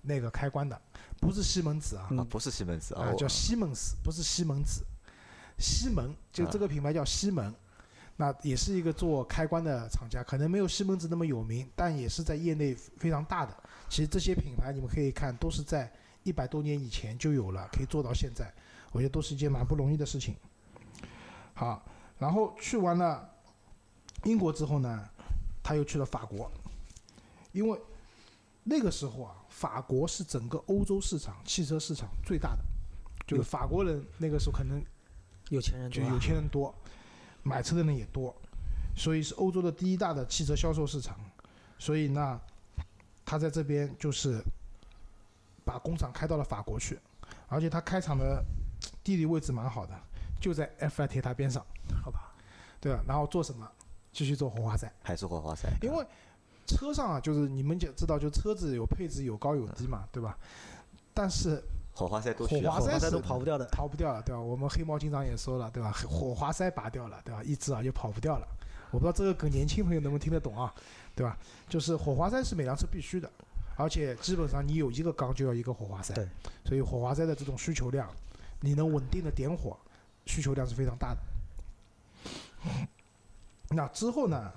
[0.01, 0.79] 那个开关的，
[1.19, 4.85] 不是西门子啊，不是西门子啊，叫西门子，不是西门子。
[5.57, 7.53] 西门就这个品牌叫西门，
[8.15, 13.55] 那也是一个做开关的厂家，可能没有西门子那么有名，但也是在业内非常大的。
[13.89, 15.91] 其实这些品牌你们可以看，都是在
[16.23, 18.51] 一百多年以前就有了，可以做到现在，
[18.91, 20.35] 我觉得都是一件蛮不容易的事情。
[21.53, 21.83] 好。
[22.21, 23.27] 然后去完了
[24.25, 25.09] 英国之后呢，
[25.63, 26.51] 他又去了法国，
[27.51, 27.81] 因为
[28.63, 32.59] 那个时候啊，法国是整个欧洲市场汽车市场最大的，
[33.25, 34.79] 就是法国人那个时候可能
[35.49, 36.71] 有钱人就有钱人多，
[37.41, 38.35] 买车的人也多，
[38.95, 41.19] 所以是欧洲的第一大的汽车销售市场，
[41.79, 42.39] 所以呢，
[43.25, 44.39] 他在这边就是
[45.65, 46.99] 把工厂开到了法国去，
[47.47, 48.45] 而且他开厂的
[49.03, 49.99] 地理位置蛮好的。
[50.41, 51.65] 就在 FI 铁塔边上，
[52.03, 52.33] 好吧，
[52.81, 53.01] 对吧？
[53.07, 53.65] 然后做什么？
[54.11, 55.69] 继续做火花塞，还是火花塞？
[55.81, 56.05] 因为
[56.67, 60.37] 车上啊，就是你们就知道，就车子有配置有高有低嘛，对吧？
[61.13, 64.41] 但是火花塞都火花塞都跑不掉的，逃不掉了，对吧？
[64.41, 65.93] 我们黑猫警长也说了，对吧？
[66.09, 67.41] 火花塞拔掉了，对吧？
[67.43, 68.45] 一只啊就跑不掉了。
[68.91, 70.73] 我不知道这个跟年轻朋友能不能听得懂啊，
[71.15, 71.37] 对吧？
[71.69, 73.31] 就是火花塞是每辆车必须的，
[73.77, 76.27] 而且基本上你有一个缸就要一个火花塞，对。
[76.65, 78.09] 所以火花塞的这种需求量，
[78.59, 79.77] 你能稳定的点火。
[80.31, 81.19] 需求量是非常大的。
[83.67, 84.49] 那之后呢，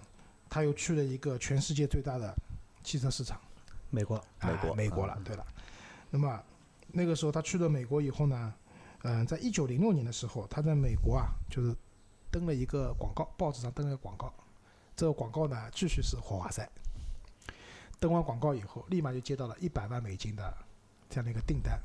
[0.48, 2.32] 他又去了一个全世界最大的
[2.84, 3.40] 汽车市场，
[3.90, 5.20] 美国，美国，美国了。
[5.24, 5.44] 对了，
[6.10, 6.40] 那么
[6.92, 8.54] 那个时候他去了美国以后呢，
[9.02, 11.74] 嗯，在一九零六年的时候，他在美国啊，就是
[12.30, 14.32] 登了一个广告，报纸上登了个广告，
[14.94, 16.70] 这个广告呢，继续是火花塞，
[17.98, 20.56] 登完广告以后，立马就接到了一百万美金的
[21.10, 21.80] 这样的一个订单。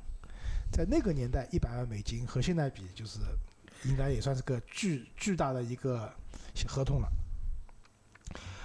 [0.71, 3.19] 在那个年代，一百万美金和现在比，就是
[3.84, 6.12] 应该也算是个巨巨大的一个
[6.68, 7.08] 合同了。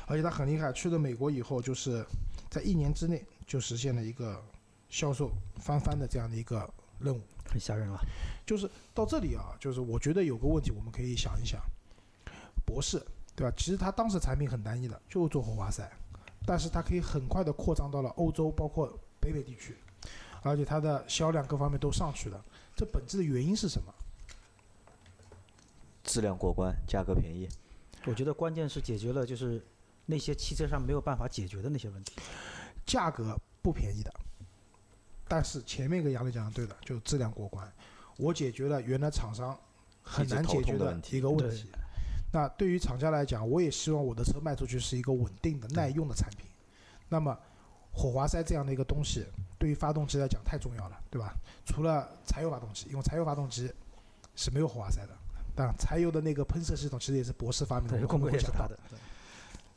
[0.07, 2.05] 而且他很厉害，去了美国以后，就是
[2.51, 4.43] 在一年之内就实现了一个
[4.89, 7.21] 销售翻番的这样的一个任务。
[7.47, 8.01] 很吓人了。
[8.47, 11.61] 就是到这里啊，就是我觉得有个问题，我们可以想一想，
[12.65, 13.01] 博士
[13.37, 13.55] 对吧？
[13.57, 15.89] 其实他当时产品很单一的，就是做火花塞，
[16.47, 19.77] 但是他可以很快的扩张到了欧洲，包括北美地区，
[20.43, 22.45] 而且它的销量各方面都上去了。
[22.75, 23.95] 这本质的原因是什么？
[26.05, 27.49] 质量过关，价格便宜。
[28.07, 29.61] 我觉得关键是解决了就是
[30.07, 32.13] 那些汽车上没有办法解决的那些问题。
[32.87, 34.13] 价格不便宜的，
[35.27, 37.67] 但是前面一个杨磊讲的对的，就是质量过关。
[38.19, 39.59] 我解决了原来厂商
[40.03, 41.69] 很难解决的一个问题。
[42.31, 46.47] 那对于厂家来讲，我也希望我的车卖出去是一个稳定的、耐用的产品。
[47.09, 47.37] 那么，
[47.93, 49.25] 火花塞这样的一个东西，
[49.57, 51.33] 对于发动机来讲太重要了，对吧？
[51.65, 53.73] 除了柴油发动机，因为柴油发动机
[54.35, 55.17] 是没有火花塞的，
[55.55, 58.67] 当然柴油的那个喷射系统其实也是博士发明的，我会讲他。
[58.67, 58.79] 的。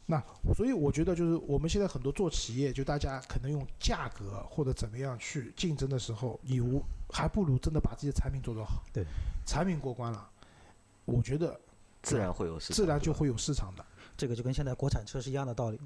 [0.09, 0.23] 那
[0.55, 8.81] 所以我觉得就是我们现在很多做企业，就大家可能用价格或者怎么样去竞争的时候，你无还不如真的把自己的产品做做好。
[8.93, 9.03] 对，
[9.45, 10.29] 产品过关了，
[11.03, 11.59] 我觉得
[12.01, 13.85] 自然会有市场，自然就会有市场的。
[14.15, 15.79] 这个就跟现在国产车是一样的道理。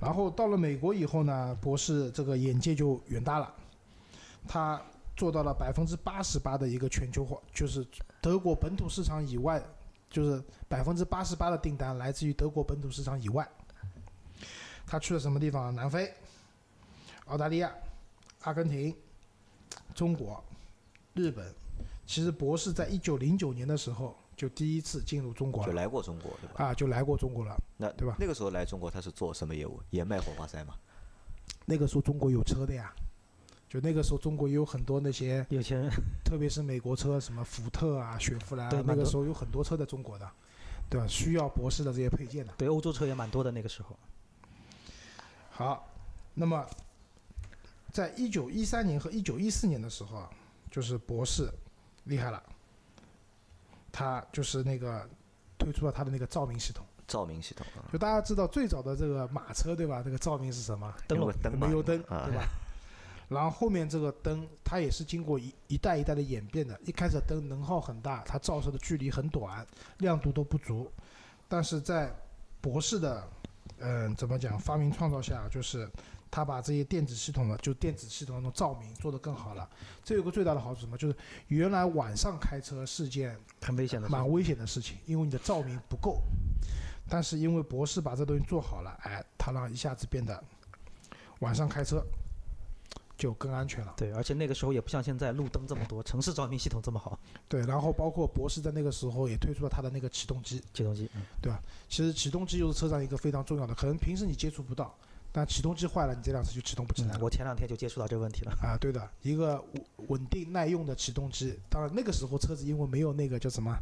[0.00, 3.54] 然后到了美国以后呢，博士这个眼界就远大了，
[4.48, 4.82] 他
[5.16, 7.86] 做到了百分之八十八的一个全球化，就是
[8.20, 9.62] 德国本土市场以外，
[10.08, 13.48] 就是百分之八十八的订单来自于德国本土市场以外。
[14.86, 15.70] 他去了什么地方啊？
[15.70, 16.12] 南非、
[17.26, 17.72] 澳大利亚、
[18.42, 18.94] 阿根廷、
[19.94, 20.42] 中国、
[21.14, 21.54] 日本。
[22.06, 26.64] 其实博士在一九零九年的时候就第一次进入中国了就来过中国，对吧？
[26.64, 27.56] 啊，就来过中国了。
[27.76, 29.80] 那对吧那个时候来中国，他是做什么业务？
[29.90, 30.74] 也卖火花塞嘛？
[31.66, 32.92] 那个时候中国有车的呀，
[33.70, 35.88] 就那个时候中国也有很多那些，有钱人
[36.26, 40.28] 特别是美国车，什么福特啊、 雪佛兰那个时候有很多车在中国的，
[40.90, 41.06] 对吧？
[41.06, 42.52] 需要博士的这些配件的。
[42.58, 43.96] 对欧洲车也蛮多的那个时候。
[45.50, 45.88] 好，
[46.34, 46.66] 那么
[47.92, 50.30] 在一九一三年和一九一四年的时候啊，
[50.68, 51.48] 就是博士
[52.06, 52.42] 厉害了，
[53.92, 55.08] 他就是那个
[55.56, 56.84] 推出了他的那个照明系统。
[57.06, 60.02] 照明系统啊，就大家知道最早的这个马车对吧？
[60.02, 60.92] 这个照明是什么？
[61.06, 62.48] 灯笼因为灯嘛煤油灯啊对吧？
[63.30, 66.78] 然后后面这个灯，它也是经过一一代一代的演变的。
[66.84, 69.64] 一开始灯能耗很大，它照射的距离很短，
[69.98, 70.90] 亮度都不足。
[71.48, 72.12] 但是在
[72.60, 73.28] 博士的，
[73.78, 75.88] 嗯、怎么讲发明创造下，就是
[76.28, 79.68] 他把这些电子系统的，就电子系统的那种照明做得更好了。
[80.04, 80.98] 这有个最大的好处是什么？
[80.98, 81.16] 就是
[81.46, 86.20] 原来晚上开车是件很危险的蛮危险的事情，因为你的照明不够。
[87.08, 90.42] 但是因为博士把这东西做好了，哎，它让一下子变得
[91.40, 92.04] 晚上开车
[93.20, 93.92] 就更安全了。
[93.98, 100.62] 对，而且那个时候也不像现在路灯这么多，城市照明系统这么好，对，然后包括博士在那个时候也推出了它的那个启动机。
[100.72, 101.08] 启动机。
[101.14, 101.56] 嗯
[101.88, 104.96] 其实启动机又是车上一个非常重要的，可能平时你接触不到，
[105.32, 107.18] 但启动机坏了，你这辆车就启动不起来了。
[107.18, 108.52] 嗯我前两天就接触到这个问题了。
[108.62, 111.58] 啊，对的，一个稳稳定耐用的启动机。
[111.68, 113.76] 当然那个时候车子因为没有那个叫什么，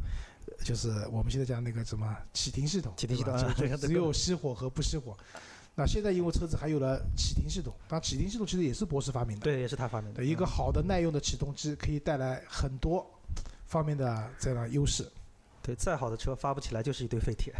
[0.47, 5.15] 呃就是我们现在讲那个什么启停系统，启停系对吧统只有熄火和不熄火。
[5.75, 9.43] 那现在因为车子还有了启停系统，那启停系统其实也是博士发明的。
[9.43, 10.17] 对，也是他发明的。
[10.17, 13.09] 对，一个嗯好的耐用的启动机可以带来很多
[13.65, 15.09] 方面的这样的优势。
[15.61, 17.53] 对，再好的车发不起来就是一堆废铁。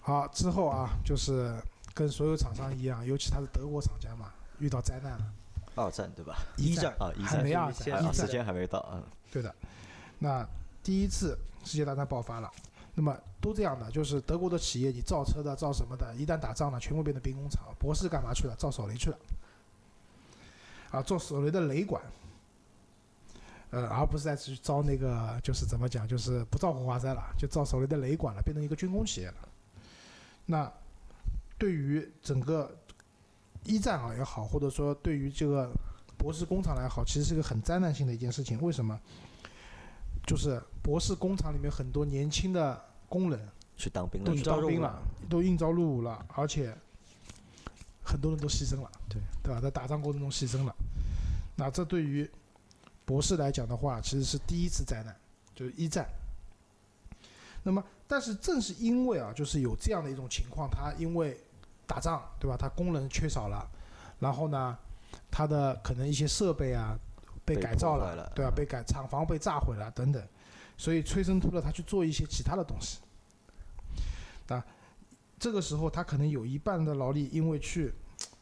[0.00, 1.54] 好，之后啊，就是
[1.94, 5.32] 跟所有厂商一样，尤其他是德国厂家嘛，遇到灾难了。
[5.74, 6.36] 二战对吧？
[6.56, 9.02] 一战啊，一战还没二战，一战啊时间还没到啊。
[9.32, 9.54] 对的，
[10.18, 10.46] 那
[10.82, 12.50] 第一次世界大战爆发了，
[12.98, 17.62] 那么都这样的，就是德国的企业，你造车的、造什么的，一旦打仗了，全部变成兵工厂。
[17.78, 18.56] 博士干嘛去了？
[18.56, 19.18] 造手雷去了，
[20.90, 22.02] 啊，做手雷的雷管，
[23.68, 29.48] 呃，而不是再去造那个，就是怎么讲，就是不造火花塞了，就造手雷的雷管了，变成一个军工企业了。
[30.46, 30.72] 那
[31.58, 32.74] 对于整个
[33.64, 35.70] 一战啊也好，或者说对于这个
[36.16, 38.58] 博士工厂来好，其实是个很灾难性的一件事情。
[38.62, 38.98] 为什么？
[40.26, 43.40] 就是博士工厂里面很多年轻的工人
[43.76, 46.72] 去当兵了都去是吧，当兵了，都应招入伍了，而且
[48.04, 49.60] 很多人都牺牲了，对对吧？
[49.60, 50.72] 在打仗过程中牺牲了。
[51.56, 52.30] 那这对于
[53.04, 55.12] 博士来讲的话，其实是第一次灾难，
[55.56, 56.08] 就是一战。
[57.64, 61.36] 那么，但是正是因为啊，就是有这样的一种情况，他因为
[61.84, 62.56] 打仗，对吧？
[62.56, 63.68] 他工人缺少了，
[64.20, 64.78] 然后呢，
[65.32, 66.96] 他的可能一些设备啊
[67.44, 68.52] 被被改造了对吧？
[68.52, 70.22] 嗯被改厂房被炸毁了等等，
[70.76, 72.98] 所以催生出了他去做一些其他的东西。
[74.48, 74.64] 啊，
[75.38, 77.92] 这个时候他可能有一半的劳力因为去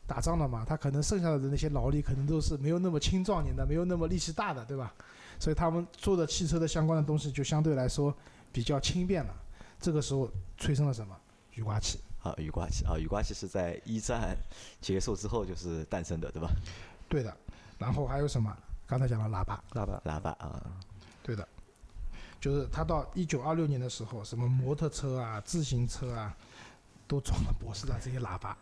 [0.07, 4.93] 打仗了嘛，他可能剩下的那些劳力可能都是没有那么青壮年的，没有那么力气大的，对吧？
[5.41, 8.15] 所以他们做的汽车的相关的东西就相对来说
[8.53, 9.35] 比较轻便了。
[9.81, 11.17] 这个时候催生了什么？
[11.55, 11.99] 雨刮器。
[12.23, 14.37] 啊，雨刮器啊，雨刮器是在一战
[14.81, 16.49] 结束之后就是诞生的，对吧？
[17.09, 17.37] 对的。
[17.79, 18.57] 然后还有什么？
[18.87, 20.63] 刚才讲了喇叭，喇叭，喇叭啊。
[21.23, 21.47] 对的。
[22.45, 26.37] 就是他到一九二六年的时候，什么摩托车啊、自行车啊，
[27.09, 28.55] 都装了博士的这些喇叭。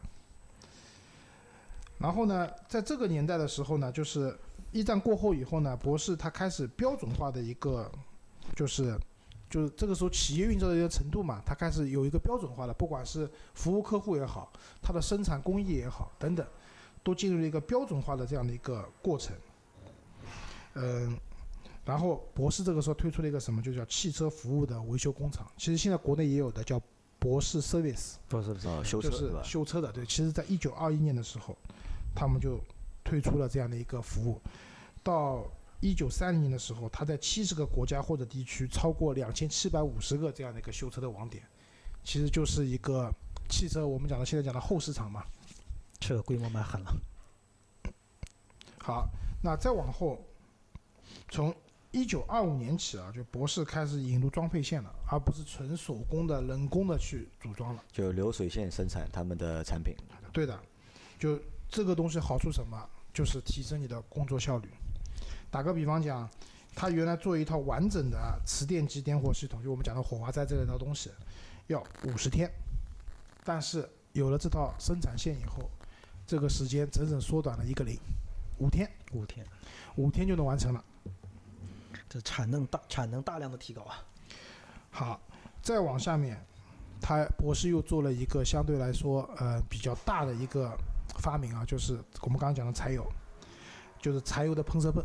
[1.99, 4.39] 然后呢，在这个年代的时候呢，就是
[4.71, 7.91] 一战过后以后呢，博士他开始标准化的一个，
[8.55, 8.97] 就是。
[9.51, 12.73] 就是这个时候，企业运作的一个程度嘛，它开始有一个标准化了。
[12.73, 16.47] 不管是服务客户也好，它的生产工艺也好，等等，
[17.03, 19.37] 都进入了一个标准化的这样的一个过程。
[20.73, 21.19] 嗯，
[21.85, 25.51] 然后博士这个时候推出了一个什么，就叫汽车服务的维修工厂。
[25.57, 26.81] 其实现在国内也有的叫
[27.19, 29.91] 博士 Service，博士啊，修车是修车的。
[29.93, 31.57] 对，其实在一九二一年的时候，
[32.15, 32.61] 他们就
[33.05, 34.41] 推出了这样的一个服务，
[35.03, 35.45] 到。
[35.85, 41.43] 一九三零年的时候，他在七十个国家或者地区，超过两千七百五十个这样的一个修车的网点，
[42.05, 43.13] 其实就是一个
[43.49, 45.25] 汽车我们讲的现在讲的后市场嘛。
[45.99, 46.95] 这个规模蛮狠了。
[48.79, 49.09] 好，
[49.43, 50.25] 那再往后，
[51.29, 51.53] 从
[51.93, 57.85] 一九二五年起啊，就博士开始引入装配线了，而不是纯手工的人工的去组装了。
[57.93, 59.95] 就流水线生产他们的产品。
[60.33, 60.59] 对的，
[61.19, 62.89] 就这个东西好处什么？
[63.13, 64.71] 就是提升你的工作效率。
[65.51, 66.27] 打个比方讲，
[66.75, 71.11] 他原来做一套完整的磁电机点火系统，就我们讲的火花塞这一套东西，
[71.67, 72.51] 要五十天，
[73.45, 75.71] 但是有了这套生产线以后，
[76.27, 77.99] 这个时间整整缩短了一个零，
[78.57, 79.47] 五天，五天，
[79.97, 80.83] 五天就能完成了，
[82.13, 84.05] 这产能大产能大量的提高啊。
[84.91, 85.21] 好，
[85.63, 86.39] 再往下面，
[87.01, 90.77] 他博士又做了一个相对来说呃比较大的一个
[91.21, 93.11] 发明啊，就是我们刚刚讲的柴油，
[93.99, 95.03] 就是柴油的喷射泵。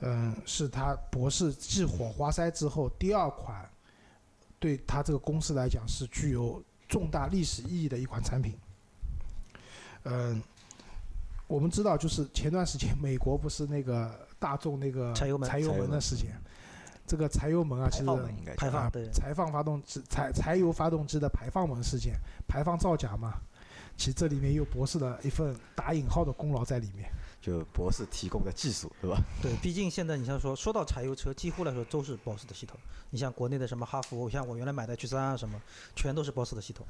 [0.00, 3.68] 嗯，是他博士继火花塞之后第二款，
[4.58, 8.58] 对他这个公司来讲是具有重大历史意义的一款产品。
[10.04, 10.42] 嗯，
[11.50, 16.30] 我们知道，就是前段时间美国不是那个大众那个柴油门柴油门的事情，
[17.04, 18.04] 这个柴油门啊，其实
[18.56, 22.14] 排放对排放发动机柴柴油发动机的排放门事件，
[22.46, 23.34] 排放造假嘛，
[23.96, 27.10] 其实这里面有博士的一份打引号的功劳在里面。
[27.40, 29.16] 就博士提供的技术，对吧？
[29.40, 32.78] 对，毕竟现在你像说说到柴油车，几乎来说都是 BOSS 的系统。
[33.08, 35.58] 你像国内的什么哈弗，像我原来买的 H 三啊什么，
[35.96, 36.86] 全都是 BOSS 的系统。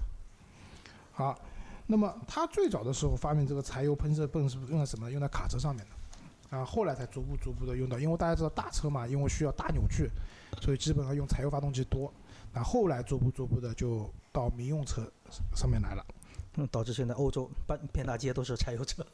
[1.13, 1.39] 好，
[1.87, 5.11] 那么他最早的时候发明这个柴油喷射泵是用在什么？
[5.11, 10.09] 用在卡车上面的，啊，后来才逐步逐步的用到，因为大家知道大车嘛，因为需要大扭矩，
[10.61, 12.13] 所以基本上用柴油发动机多。
[12.53, 15.03] 那后来逐步逐步的就到民用车
[15.55, 16.05] 上面来了，
[16.57, 19.05] 嗯，导致现在欧洲半遍大街都是柴油车。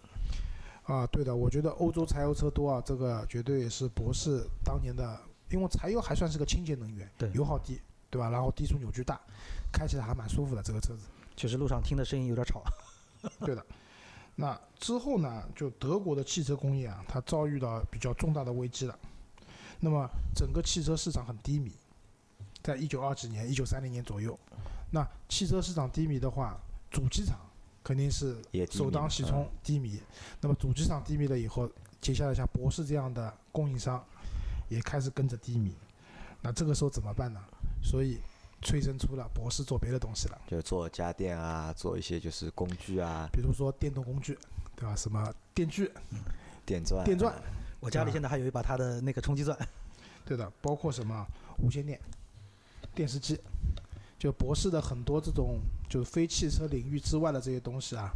[0.84, 8.30] 啊，对的，我觉得欧洲柴油车多啊，这个绝对是博士当年的，因为柴油还算是个清洁能源，对，油耗低，对吧？
[8.30, 9.20] 然后低速扭矩大，
[9.72, 11.00] 开起来还蛮舒服的这个车子。
[11.36, 12.62] 确实路上听的声音有点吵。
[13.44, 13.64] 对的，
[14.34, 18.98] 那之后呢，就德国的汽车工业啊，它遭遇到比较重大的危机了。
[19.80, 21.72] 那么整个汽车市场很低迷，
[22.62, 24.38] 在一九二几年、一九三零年左右，
[24.90, 26.58] 那汽车市场低迷的话，
[26.90, 27.38] 主机厂。
[27.84, 28.36] 肯定是
[28.68, 30.02] 首当其冲低迷，
[30.40, 31.70] 那么主机厂低迷了以后，
[32.00, 34.04] 接下来像博士这样的供应商
[34.68, 35.72] 也开始跟着低迷，
[36.42, 37.40] 那这个时候怎么办呢？
[37.80, 38.18] 所以
[38.66, 44.36] 催生出了博士做别的东西了，就做家电啊，做一些就是工具啊，比如说电动工具，
[44.74, 44.96] 对吧？
[44.96, 45.88] 什么电锯、
[46.64, 47.32] 电钻、电钻，
[47.78, 49.56] 我家里现在还有一把他的那个冲击钻，
[50.24, 51.24] 对的，包括什么
[51.58, 52.00] 无线电、
[52.92, 53.38] 电视机。
[54.18, 58.10] 就博士的很多这种就是非汽车领域之外的这些东西啊，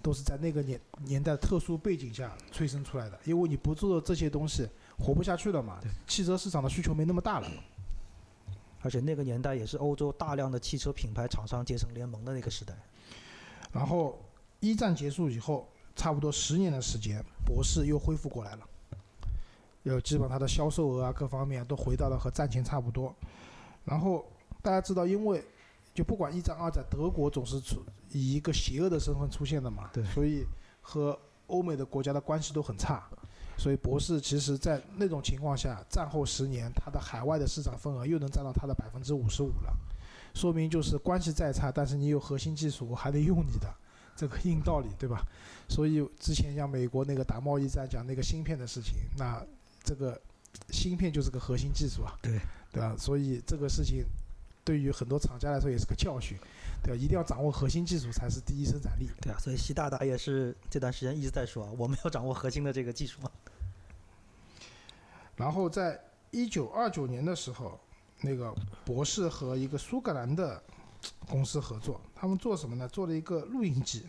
[0.00, 3.18] 都是在那个年年代特殊背景下催生出来的。
[3.24, 4.66] 因为你不做这些东西，
[4.98, 5.78] 活不下去了嘛。
[6.06, 7.50] 汽车市场的需求没那么大了。
[8.82, 12.74] 而且那个年代也是欧洲大量的汽车品牌厂商结成联盟的那个时代。
[13.72, 14.20] 然后
[14.60, 15.66] 一战结束以后，
[15.96, 18.68] 差不多十年的时间，博士又恢复过来了，
[19.84, 23.14] 又基本它的销售额啊各方面都回到了和战前差不多。
[23.84, 24.24] 然后。
[24.64, 25.44] 大家知道，因为
[25.92, 30.46] 就不管一战、二战，德国总是出以一个邪恶的身份出现的嘛，对，所以
[30.80, 31.18] 和
[31.48, 33.02] 欧美的国家的关系都很差。
[33.62, 39.72] 所以博士其实在那种情况下，战后十年，它的海外的市场份额又能占到它的百分之五十五了，
[40.34, 43.72] 说明就是关系再差，但是你有核心技术，我还得用你的，
[44.16, 45.24] 这个硬道理，对吧？
[45.68, 49.40] 所以之前像美国那个打贸易战讲那个芯片的事情，那
[49.84, 50.20] 这个
[50.70, 52.40] 芯片就是个核心技术啊，对
[52.72, 52.96] 对吧？
[52.98, 54.04] 所以这个事情。
[54.64, 56.38] 对于很多厂家来说也是个教训，
[56.84, 56.96] 对吧？
[56.96, 59.10] 一定要掌握核心技术才是第一生产力。
[59.20, 63.30] 对啊，所以习大大也是这段时间一直在说啊，我们要掌握核心的这个技术嘛。
[65.42, 66.00] 然后在
[66.30, 67.76] 一九二九年的时候，
[68.20, 70.62] 那个博士和一个苏格兰的
[71.26, 72.86] 公司合作，他们做什么呢？
[72.86, 74.04] 做了一个录音机。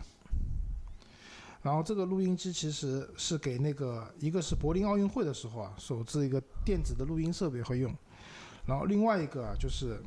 [1.63, 7.91] 然后这个录音机其实是给那个一个是柏林奥运会的时候啊，首次一个电子的录音设备会用。
[8.67, 9.99] 然后另外一个啊，就是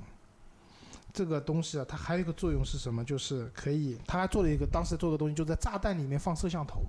[1.12, 3.05] 这个东西啊，它还有一个作用是什么？
[3.05, 6.85] 就是可以，它还做了一个当时做的东西，就在炸弹里面放摄像头。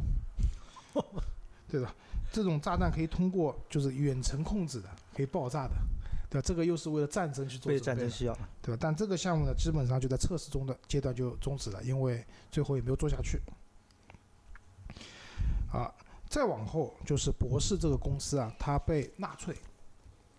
[1.68, 1.96] 对吧？
[2.32, 5.74] 这种炸弹可以通过就是远程控制的，可以爆炸的，
[6.30, 6.46] 对吧？
[6.46, 8.78] 这个又是为了战争去做为准备的，战争需要，对吧？
[8.80, 13.40] 但这个项目呢，基本上就在测试中的阶段就终止了，因为最后也没有做下去。
[15.72, 15.94] 啊，
[16.30, 19.56] 再往后就是博士这个公司啊，它被纳粹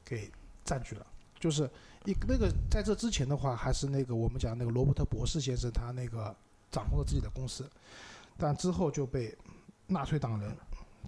[0.05, 0.31] 给
[0.65, 1.07] 占据了。
[1.39, 1.71] 就是
[2.05, 6.35] 一那个在这之前的话，还是那个我们讲那个罗伯特博士先生他那个
[6.71, 7.71] 掌控了自己的公司，
[8.37, 9.37] 但之后就被
[9.87, 10.51] 纳粹党人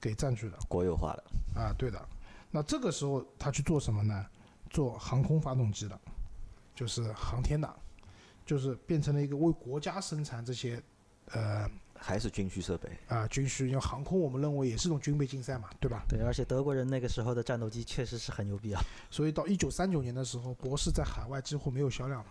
[0.01, 0.59] 给占据了。
[0.69, 1.25] 国有化了。
[1.55, 2.09] 啊，对的。
[2.51, 4.27] 那这个时候他去做什么呢？
[4.69, 5.99] 做航空发动机的，
[6.75, 7.69] 就是航天的，
[8.47, 10.81] 就是变成了一个为国家生产这些，
[11.33, 13.69] 呃还是军需设备，啊军需。
[13.69, 16.05] 因为航空我们认为也是一种军备竞赛嘛，对吧？
[16.09, 18.81] 对，而且德国人那个时候的战斗机确实是很牛逼啊。
[19.11, 22.31] 所以到一九三九年的时候，博士在海外几乎没有销量了，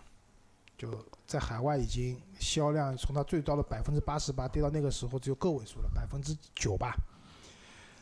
[0.78, 6.96] 就在海外已经销量从它最高的百分之八十八跌到那个时候只有个位数了，百分之九吧。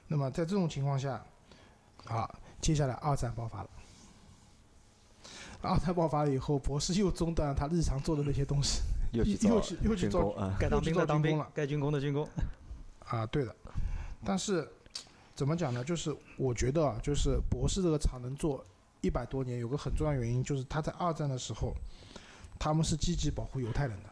[0.09, 1.23] 那么在这种情况下，
[2.07, 2.29] 啊，
[2.61, 3.71] 接下来二战爆发了。
[5.61, 8.81] 二战爆发了以后，博士又中断了他日常做的那些东西
[9.13, 12.29] 又去又去又去造军工啊，该当兵的当兵了，该军工的军工。
[13.05, 13.55] 啊，对的。
[14.25, 14.67] 但是
[15.35, 15.85] 怎么讲呢？
[15.85, 18.65] 就是我觉得啊，就是博士这个厂能做
[19.01, 21.75] 一百多年，有个很重要原因就是他在二战的时候，
[22.59, 24.11] 他们是积极保护犹太人的，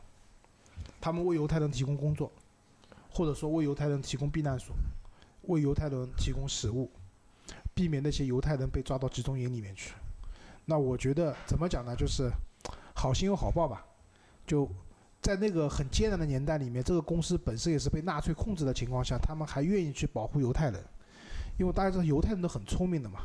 [1.00, 2.30] 他们为犹太人提供工作，
[3.10, 4.74] 或者说为犹太人提供避难所，
[5.46, 6.90] 为犹太人提供食物，
[7.74, 9.94] 避免那些犹太人被抓到集中营里面去。
[10.64, 11.94] 那我觉得怎么讲呢？
[11.94, 12.30] 就是
[12.94, 13.84] 好心有好报吧，
[14.46, 14.68] 就
[15.20, 20.82] 在那个很艰难的年代里面，这个公司本身也是被纳粹控制的情况下，他们还愿意去保护犹太人，
[21.58, 23.20] 因为大家知道犹太人都很聪明的嘛，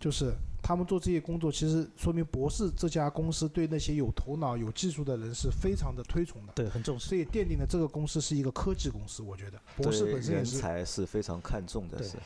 [0.00, 7.08] 就是他们做这些工作，其实说明博士这家公司对那些有头脑、有技术的人是非常的推崇的，对，很重视。
[7.08, 9.22] 所以奠定了这个公司是一个科技公司。
[9.22, 12.18] 我觉得博士本身也是才是非常看重的，对是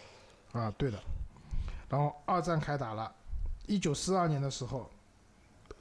[0.52, 0.98] 啊，对的。
[1.88, 3.14] 然后二战开打了，
[3.66, 4.90] 一九四二年的时候，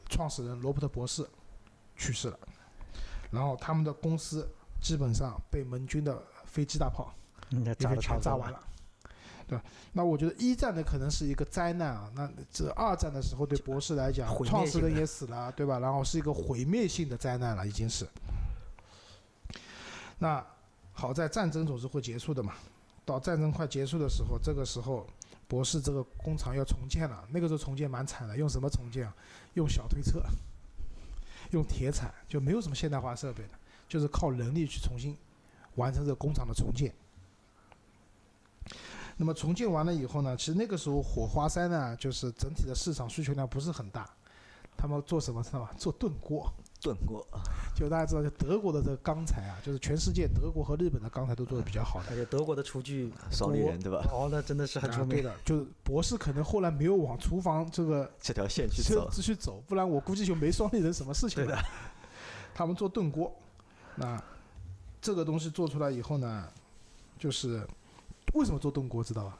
[0.09, 1.27] 创始人罗伯特博士
[1.95, 2.39] 去世了，
[3.29, 4.47] 然后他们的公司
[4.81, 7.13] 基本上被盟军的飞机大炮
[7.49, 8.63] 应该炸也给的差不多全炸完了。
[9.47, 9.63] 对吧？
[9.93, 15.79] 那我觉得一战的可能是一个灾难啊，那这二战的时候对博士来讲毁，创始人也死了，对吧？
[15.79, 18.05] 然后是一个毁灭性的灾难了，已经是。
[20.19, 20.45] 那
[20.91, 22.55] 好在战争总是会结束的嘛，
[23.05, 25.07] 到战争快结束的时候，这个时候
[25.47, 29.15] 博士这个工厂要重建了，那个时候重建蛮惨的，用什么重建啊？
[29.53, 30.21] 用小推车，
[31.51, 33.51] 用铁铲，就没有什么现代化设备的，
[33.87, 35.15] 就是靠人力去重新
[35.75, 36.93] 完成这个工厂的重建。
[39.17, 44.09] 那么重建完了以后呢，其实那个时候火花塞呢，就是整体的市场需求量不是很大，
[44.77, 45.71] 他们做什么知道吧？
[45.77, 46.51] 做炖锅。
[46.79, 47.27] 炖锅，
[47.75, 52.05] 就大家知道，就德国的这个钢材啊，就是全世界德国和日本的钢材都做的比较好的。
[52.11, 54.05] 而且德国的厨具，双立人对吧？
[54.13, 55.07] 哦，那真的是很出名。
[55.07, 61.59] 啊对的，就是博士可能后来没有往厨房这个这条线去走，继续走，不然我估计就没双立人什么事情了。
[62.53, 63.35] 他们做炖锅，
[63.95, 64.23] 那
[65.01, 66.47] 这个东西做出来以后呢，
[67.17, 67.67] 就是
[68.33, 69.37] 为什么做炖锅知道吧？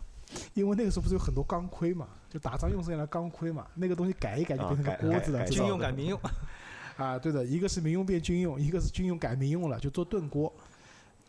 [0.53, 6.19] 因为那个时候不是有很多钢盔嘛，就打仗用上来的钢盔嘛，那个东西改一改就变成啊个锅子了，军用改民用，
[6.97, 10.51] 啊，对的，一个是民用变军用，一个是军用改民用了，就做炖锅，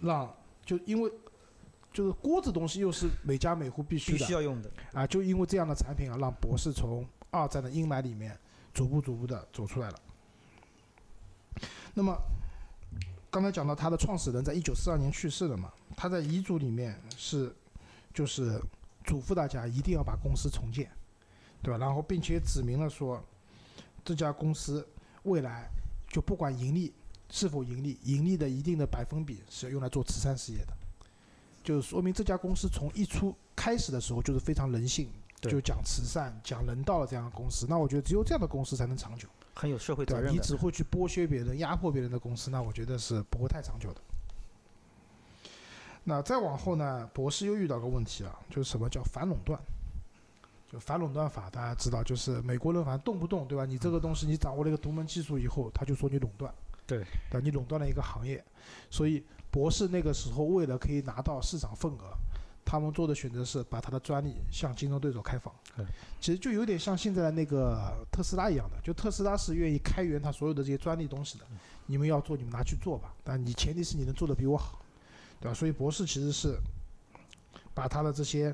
[0.00, 1.12] 让就因为
[1.92, 4.70] 就是锅子东西又是每家每户必须的必须要用的。
[4.92, 8.36] 啊，就因为这样的产品啊，让博士从二战的阴霾里面
[8.74, 9.98] 逐步逐步的走出来了。
[11.94, 12.16] 那么
[13.30, 17.52] 刚才讲到他的创始人在一九四二年去世了嘛，他在遗嘱里面是
[18.14, 18.62] 就是
[19.02, 20.88] 嘱咐大家一定要把公司重建，
[21.60, 21.76] 对吧？
[21.76, 23.20] 然后并且指明了说
[24.04, 24.86] 这家公司
[25.24, 25.68] 未来
[26.06, 26.94] 就不管盈利
[27.28, 30.72] 是否盈利，盈利的一定的百分比是要用来做慈善事业的，
[31.64, 37.66] 就是说明这家公司从一出开始的时候就是非常人性，就讲慈善、讲人道的这样的公司。
[37.68, 39.28] 那我觉得只有这样的公司才能长久。
[39.52, 40.06] 很有社会？
[40.06, 40.30] 责任的。
[40.30, 44.00] 你只会去剥削别人、压迫别人的公司，那我觉得是不会太长久的。
[46.08, 49.60] 那再往后呢，博士又遇到个问题了，就是什么叫反垄断？
[50.72, 53.66] 就反垄断法，大家知道，就是美国人反正动不动对吧？
[53.66, 56.50] 你这个东西你掌握了一个独门技术以后，他就说你垄断，
[56.86, 57.40] 对，对吧？
[57.44, 58.42] 你垄断了一个行业，
[58.88, 62.16] 所以博士那个时候为了可以拿到市场份额，
[62.64, 65.84] 他们做的选择是把他的专利向竞争对手开放对。
[66.22, 71.44] 其实就有点像现在的那个特斯拉一样的，就特斯拉是愿意开源他所有的这些专利东西的，
[71.84, 74.80] 你们要做你们拿去做吧，但你前提是你能做的比我好，
[75.40, 75.54] 对吧？
[75.54, 76.56] 所以博士其实是
[77.74, 78.52] 把他的这些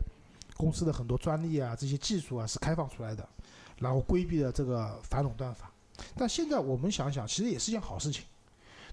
[0.57, 3.29] 公司的很多专利啊、这些技术啊是开放出来的，
[3.79, 5.71] 然后规避了这个反垄断法。
[6.17, 8.25] 但现在我们想想，其实也是件好事情，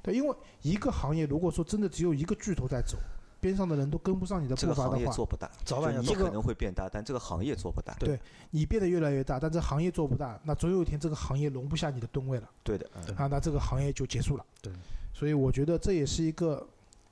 [0.01, 2.97] 对，因为一个行业如果说真的只有一个巨头在走，
[3.39, 7.95] 边上的人都跟不上你的这个行步伐的话，业做不大，早晚你可能会变大，但这个行业做不大。
[7.99, 8.19] 对
[8.51, 14.45] 你变得越来越大，但这行业做不大，那总有一天这个行业容不下你的吨位了对的，嗯啊，那这个行业就结束了。
[14.61, 14.71] 对，
[15.11, 16.67] 所以我觉得这也是一个，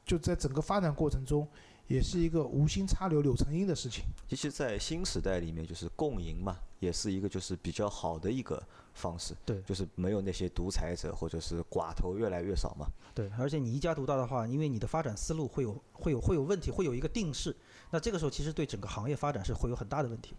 [0.09, 1.47] 就在整个发展过程中，
[1.85, 4.05] 也是一个无心插柳柳成荫的事情。
[4.27, 8.59] 其实，在新时代里面，就是共赢嘛，也是一个就是比较好的一个
[8.95, 9.35] 方式。
[9.45, 12.87] 对就是没有那些独裁者或者是寡头越来越少嘛。
[13.13, 17.55] 对，而且你一家独大的话，因为你的发展思路会有会有会有问题，会有一个定势，
[17.91, 20.33] 那这个时候其实对整个行业发展是会有很大的问题。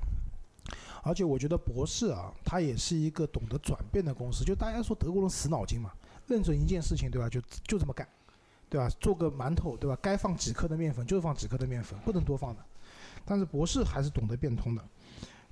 [1.04, 4.44] 而且我觉得博士啊，他也是一个懂得转变的公司。
[4.44, 5.92] 就大家说德国人死脑筋嘛，
[6.26, 7.28] 认准一件事情，对吧？
[7.28, 8.06] 就就这么干，
[8.70, 8.88] 对吧？
[9.00, 9.98] 做个馒头，对吧？
[10.00, 12.64] 该放几克的面粉就放几克的面粉，不能多放的。
[13.26, 14.82] 但是博士还是懂得变通的，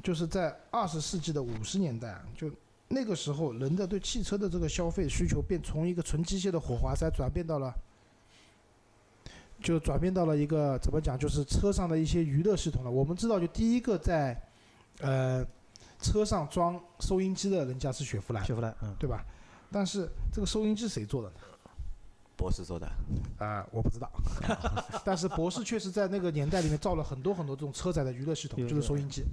[0.02, 2.50] 就是在二十世纪的五十年代啊，就
[2.88, 7.74] 那个时候人的对汽车的这个消费需求变从一个纯机械的火花塞转变到了。
[9.60, 12.90] 就转变到了一个怎么讲，就是车上的一些娱乐系统了。
[12.90, 14.40] 我们知道，就第一个在，
[15.00, 15.44] 呃，
[16.00, 19.26] 车上装收音机的人家是雪佛兰，雪佛兰，嗯，对吧？
[19.68, 21.34] 但是这个收音机谁做的呢？
[22.38, 22.90] 博士做的，
[23.38, 24.08] 啊、我不知道。
[25.04, 29.24] 但是博士确实在那个年代里面造了很多很多这种车载的娱乐系统，就是收音机。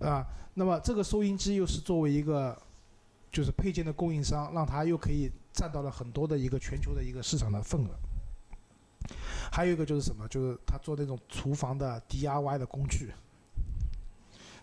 [0.00, 0.24] 啊、
[0.54, 2.56] 那么这个收音机又是作为一个
[3.32, 7.90] 就是配件的供应商，让它又可以占到了很多的一个全球的一个市场的份额。
[9.50, 10.28] 还有一个就是什么？
[10.28, 13.12] 就是他做那种厨房的 DIY 的工具，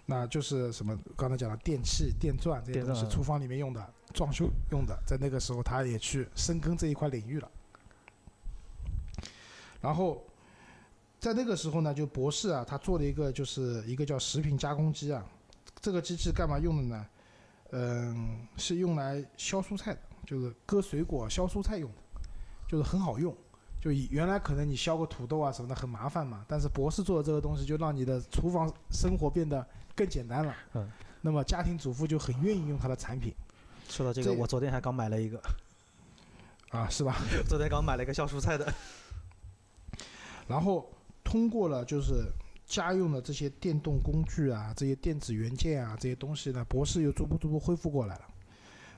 [0.05, 0.95] 那就是什么？
[1.15, 7.51] 刚才讲的电器、电钻这些东西，厨房里面用的、装修用的，在那个时候他也去深耕这一块领域了。
[9.81, 10.23] 然后
[11.19, 15.25] 在那个时候呢，就博士啊，他做了一个就是一个叫食品加工机啊，
[15.81, 17.05] 这个机器干嘛用的呢？
[17.71, 21.97] 嗯，是用来削蔬菜的，就是割水果、削蔬菜用的，
[22.67, 23.35] 就是很好用。
[23.81, 30.55] 就以原来可能你削个土豆啊什么的很麻烦嘛，但是博士做的这个东西就让你的厨房生活变得更简单了。
[30.75, 30.89] 嗯。
[31.19, 33.33] 那么家庭主妇就很愿意用它的产品
[33.93, 35.39] 说到这个，我昨天还刚买了一个，
[36.69, 37.15] 啊，是吧？
[37.47, 38.73] 昨天刚买了一个削蔬菜的，
[40.49, 40.89] 然后
[41.23, 42.25] 通过了就是
[42.65, 48.25] 家用的这些电动工具啊，这些电子元件啊这些东西呢，博士又逐步逐步恢复过来了。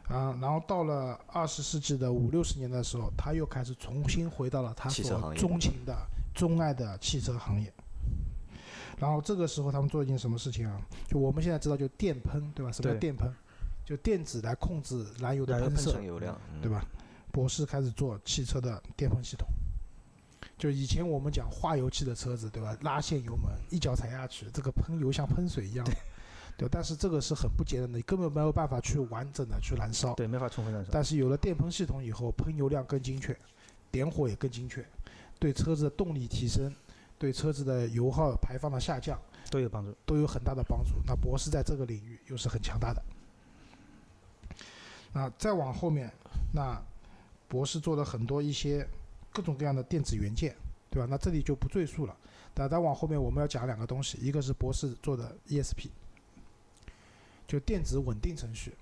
[0.08, 5.94] 啊，然后到了二十世纪的五六十年代的时候，他又开始重新回到了他所钟情的、
[6.34, 7.74] 钟爱的汽车行业。
[8.98, 10.80] 然后这个时候他们做一件什么事情啊？
[11.10, 12.72] 就我们现在知道，就电喷，对吧？
[12.72, 13.30] 什么叫电喷？
[13.86, 16.70] 就电子来控制燃油的喷喷射，油量，嗯对？
[16.72, 16.84] 吧？
[17.32, 19.48] 博士开始做汽车的电喷系统。
[20.58, 22.76] 就以前我们讲化油器的车子，对吧？
[22.82, 25.94] 拉线油门，一脚踩下去，这个喷油像喷水一样的，
[26.58, 26.70] 对。
[26.72, 30.14] 但是这个是很不节能的，你根本没有办法去完整的去燃烧。
[30.14, 30.90] 对，没法充分燃烧。
[30.92, 33.38] 但是有了电喷系统以后，喷油量更精确，
[33.92, 34.86] 点火也更精确，
[35.38, 36.74] 对车子的动力提升，
[37.18, 39.20] 对车子的油耗排放的下降
[39.52, 39.94] 都有帮助。
[40.06, 40.96] 都有很大的帮助。
[41.06, 43.04] 那博士在这个领域又是很强大的。
[45.16, 46.12] 那再往后面，
[46.54, 46.78] 那
[47.48, 48.86] 博士做了很多一些
[49.32, 50.54] 各种各样的电子元件，
[50.90, 51.08] 对吧？
[51.10, 52.14] 那这里就不赘述了。
[52.54, 55.88] 那再往后面我们要讲两个东西，一个是博士做的 ESP，
[57.48, 58.74] 就电子稳定程序，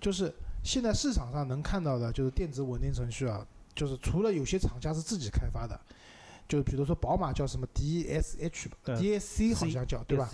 [0.00, 3.44] 就是现在市场上能看到的，就是电子稳定程序啊，
[3.74, 5.76] 就是除了有些厂家是自己开发的，
[6.46, 10.30] 就比如说宝马叫什么 DSH 吧，DSC 好像叫对吧？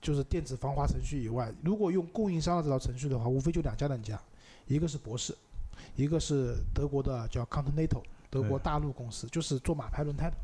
[0.00, 4.18] 就是电子防滑程序以外，如果用供应商的这套程序的话，无非就两家两家，
[4.66, 5.34] 一个是博士，
[5.96, 10.36] 一个是德国的叫 Continental，德国大陆公司，就是做马牌轮胎的。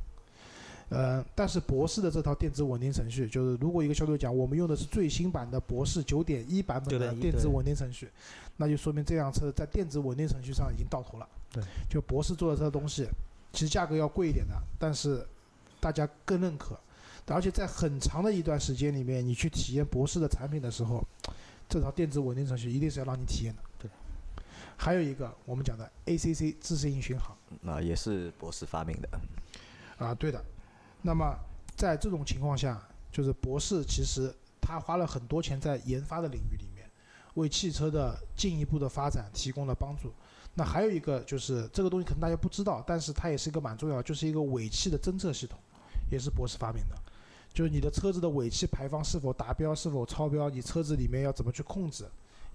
[0.90, 8.08] 呃，但是博士的这套电子稳定程序，就是如果一个销售讲我们用的是最新版的博士九点一版本的电子稳定程序，
[8.56, 11.28] 那就说明这辆车在电子稳定程序上已经到头了。
[11.52, 13.06] 对，就博士做的这个东西，
[13.52, 15.26] 其实价格要贵一点的，但是
[15.78, 16.78] 大家更认可。
[17.26, 21.06] 而且在很长的一段时间里面，你去体验博士的产品的时候，
[21.68, 23.62] 这套电子稳定程序一定是要让你体验的。
[24.78, 24.84] 对。
[24.84, 29.08] 还有一个我们讲的 ACC 自适应巡航那也是博士发明的。
[29.98, 30.42] 啊，对的。
[31.02, 31.36] 那么
[31.76, 36.88] 在这种情况下，就是博士其实他花了很多钱在研发的领域里面，
[37.34, 40.12] 为汽车的进一步的发展提供了帮助。
[40.54, 45.58] 那还有一个就是这个东西可能大家不知道，但是它也是一个蛮重要，就是一个尾气的侦测系统，
[46.10, 46.96] 也是博士发明的。
[47.52, 52.04] 就是你的车子的尾气排放是否达标、是否超标，你车子里面要怎么去控制，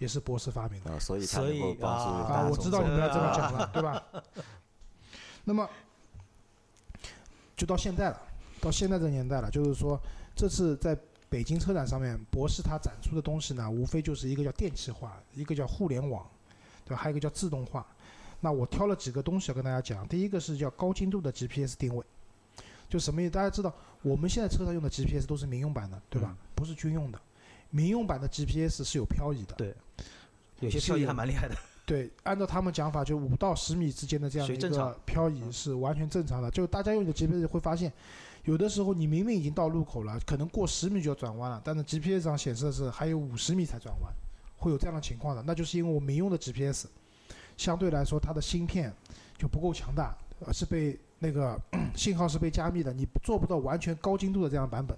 [0.04, 0.92] 也是博士发明的。
[0.92, 4.04] 啊，所以它所以能够帮助啊啊，我知道你们要这么讲了，对吧？
[5.46, 5.68] 那么
[7.56, 8.22] 就到现在了，
[8.60, 10.00] 到现在这个年代了，就是说
[10.36, 10.98] 这次在
[11.30, 16.28] 北京车展上面，博士他展出的东西呢，无非就是一个叫电气化，一个叫互联网，
[16.86, 17.02] 对吧？
[17.02, 17.86] 还有一个叫自动化。
[18.42, 22.04] 那我挑了几个东西要跟大家讲，第一个是叫高精度的 GPS 定位，
[22.90, 23.32] 就什么意思？
[23.32, 26.30] 大家知道我们现在车上用的 GPS 都是民用版的，对吧？
[26.32, 27.20] 嗯不是军用的。
[27.74, 29.74] 民用版的 GPS 是有漂移的，对，
[30.60, 31.56] 有些漂移还蛮厉害的。
[31.88, 36.52] 对，按照他们讲法，就五到十米之间的这样的一个漂移是完全正常的。
[36.52, 37.92] 就大家用你的 GPS 会发现，
[38.46, 44.14] 有的时候你明明已经到路口了，可能过十米就要转弯了，但是 GPS 上显示的是还有五十米才转弯，
[44.58, 45.42] 会有这样的情况的。
[45.42, 46.86] 那就是因为我民用的 GPS
[47.58, 48.94] 相对来说它的芯片
[49.36, 50.16] 就不够强大，
[50.46, 51.60] 呃是被那个
[51.98, 54.98] 信号是被加密的，你做不到完全高精度的这样的版本。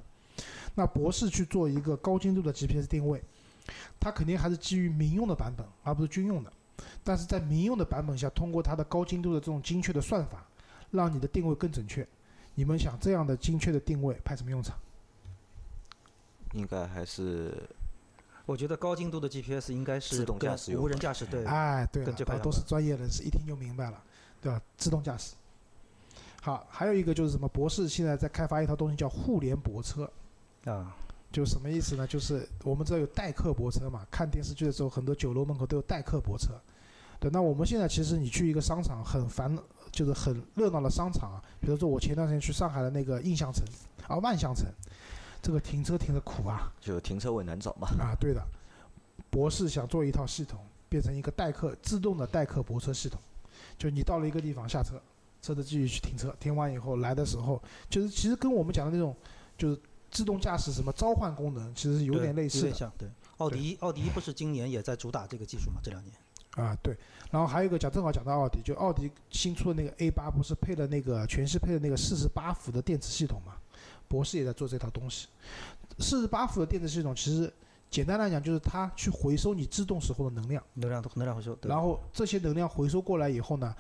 [0.76, 3.24] 那博士去做一个高精度的 GPS 定位，
[4.00, 6.52] 它肯定还是基于民用的版本，而不是军用的。
[7.04, 10.46] 但是在民用的版本下，通过它的高精度的这种精确的算法，
[10.92, 12.06] 让你的定位更准确。
[12.54, 14.78] 你们想这样的精确的定位派什么用场？
[16.54, 17.54] 应该还是
[18.46, 24.02] 我觉得高精度的 GPS 应该是自动驾驶无人驾驶，对，哎，对了跟这，块都都是专业人士，一听就明白了，
[24.42, 24.62] 对吧？
[24.78, 25.34] 自动驾驶。
[26.42, 27.48] 好，还有一个就是什么？
[27.50, 30.10] 博士现在在开发一套东西叫互联泊车，
[30.66, 30.96] 啊，
[31.32, 32.06] 就什么意思呢？
[32.06, 36.54] 就是我们知道有代客泊车嘛，看电视剧的时候，很多酒楼门口都有代客泊车。
[37.20, 39.58] 对，那我们现在其实你去一个商场很烦，
[39.92, 43.64] 就是很热闹的商场啊，比如说我前段时间去上海的那个印象城
[44.08, 44.66] 啊万象城，
[45.42, 47.88] 这个停车停的苦啊就停车位难找嘛。
[48.00, 48.46] 啊，对的，
[49.30, 50.60] 博士想做一套系统，
[50.90, 53.20] 变成一个代客自动的代客泊车系统，
[53.78, 55.02] 就你到了一个地方下车，
[55.42, 59.16] 车子继续去停车，停完以后来的时候，就是其实跟我们讲的那种
[59.58, 59.80] 就是
[60.16, 62.74] 自动驾驶什么召唤功能，其实有点类似的。
[62.74, 63.10] 像，对。
[63.36, 65.82] 奥迪，奥迪不是今年也在主打这个技术嘛？
[65.84, 66.16] 这两年。
[66.52, 66.96] 啊，对，
[67.30, 73.56] 然后还有一个讲，正好讲到奥迪，就奥迪新出的那个 A 八，不是配了那个全系配的那个四十八伏的电池系统嘛？
[74.08, 75.28] 博士也在做这套东西。
[76.00, 77.52] 四十八伏的电池系统，其实
[77.90, 83.76] 简单来讲就是它去回收你制动时候的能量，能量能量回收，对然后这些能量回收过来以后呢，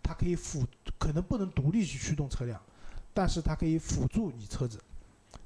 [0.00, 0.64] 它可以辅，
[1.00, 2.62] 可能不能独立去驱动车辆，
[3.12, 4.78] 但是它可以辅助你车子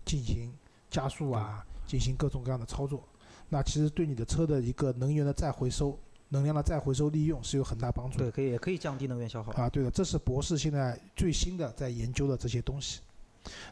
[0.05, 0.53] 进行
[0.91, 3.03] 加速啊，进行各种各样的操作。
[3.49, 5.99] 那其实对你的车的一个能源的再回收、
[6.31, 8.31] 能量的再回收利用是有很大帮助的对，。
[8.33, 9.53] 可以也可以降低能源消耗。
[9.53, 13.01] 啊，对的，这是博士现在最新的在研究的这些东西。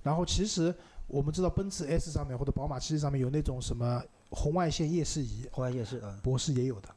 [0.02, 0.74] 然后其实
[1.06, 6.88] 我们知道奔驰 S 上面或者宝马七上面有那种什么红外线夜视仪，红外夜视，嗯，博士也有的。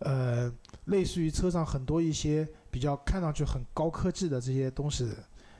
[0.00, 0.52] 呃，
[0.84, 5.08] 类似于车上很多一些比较看上去很高科技的这些东西，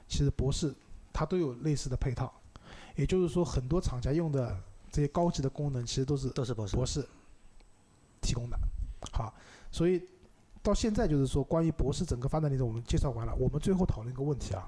[0.07, 0.75] 其实博士
[1.17, 2.31] 它都有类似的配套。
[2.95, 4.55] 也就是说，很多厂家用的
[4.91, 6.77] 这些高级的功能，其实都是都是博士。
[6.77, 7.09] 博士
[8.21, 8.59] 提供的。
[9.13, 9.33] 好，
[9.71, 10.03] 所以
[10.63, 14.67] 到现在就是说，关于博士整个发展历程我们介绍完了，我们最后讨论一个问题啊，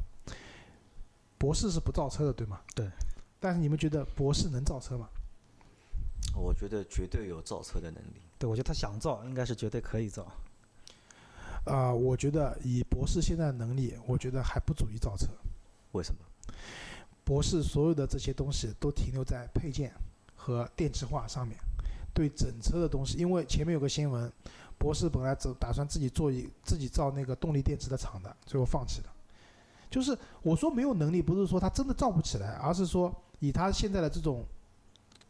[1.36, 2.60] 博士是不造车的，对吗？
[2.74, 2.90] 对。
[3.38, 5.06] 但是你们觉得博士能造车吗？
[6.34, 8.20] 我觉得绝对有造车的能力。
[8.38, 10.26] 对，我觉得他想造，应该是绝对可以造。
[11.64, 15.26] 啊、我觉得以博士现在的能力，我觉得还不足以造车。
[15.92, 16.20] 为什么？
[17.24, 19.92] 博士所有的这些东西都停留在配件
[20.34, 21.56] 和电气化上面，
[22.14, 24.32] 对整车的东西，因为前面有个新闻，
[24.78, 29.12] 博士本来只打算自己做一自己造那个动力电池的厂的，最后放弃了。
[29.90, 34.44] 就是我说没有能力，不是说他真的造不起来，而是说以他现在的这种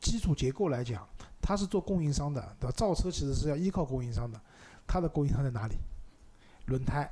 [0.01, 1.07] 基础结构来讲，
[1.41, 2.73] 他是做供应商的，对吧？
[2.77, 4.41] 造车其实是要依靠供应商的，
[4.87, 5.77] 他的供应商在哪里？
[6.66, 7.11] 轮胎，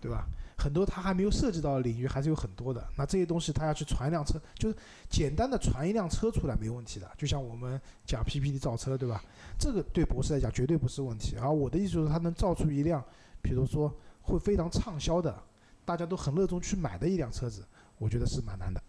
[0.00, 0.26] 对吧？
[0.60, 2.86] 很多他还没有涉及到的领域还是有很多的。
[2.96, 4.76] 那这些东西他要去传一辆车，就是
[5.08, 7.10] 简单的传一辆车出来没问题的。
[7.16, 9.24] 就像我们讲 PPT 造车，对吧？
[9.58, 11.36] 这个对博士来讲绝对不是问题。
[11.36, 13.02] 而我的意思就是，他能造出一辆，
[13.40, 13.90] 比如说
[14.20, 15.42] 会非常畅销的，
[15.84, 18.82] 大家都很热衷去买的一辆车子，我觉得是蛮难的。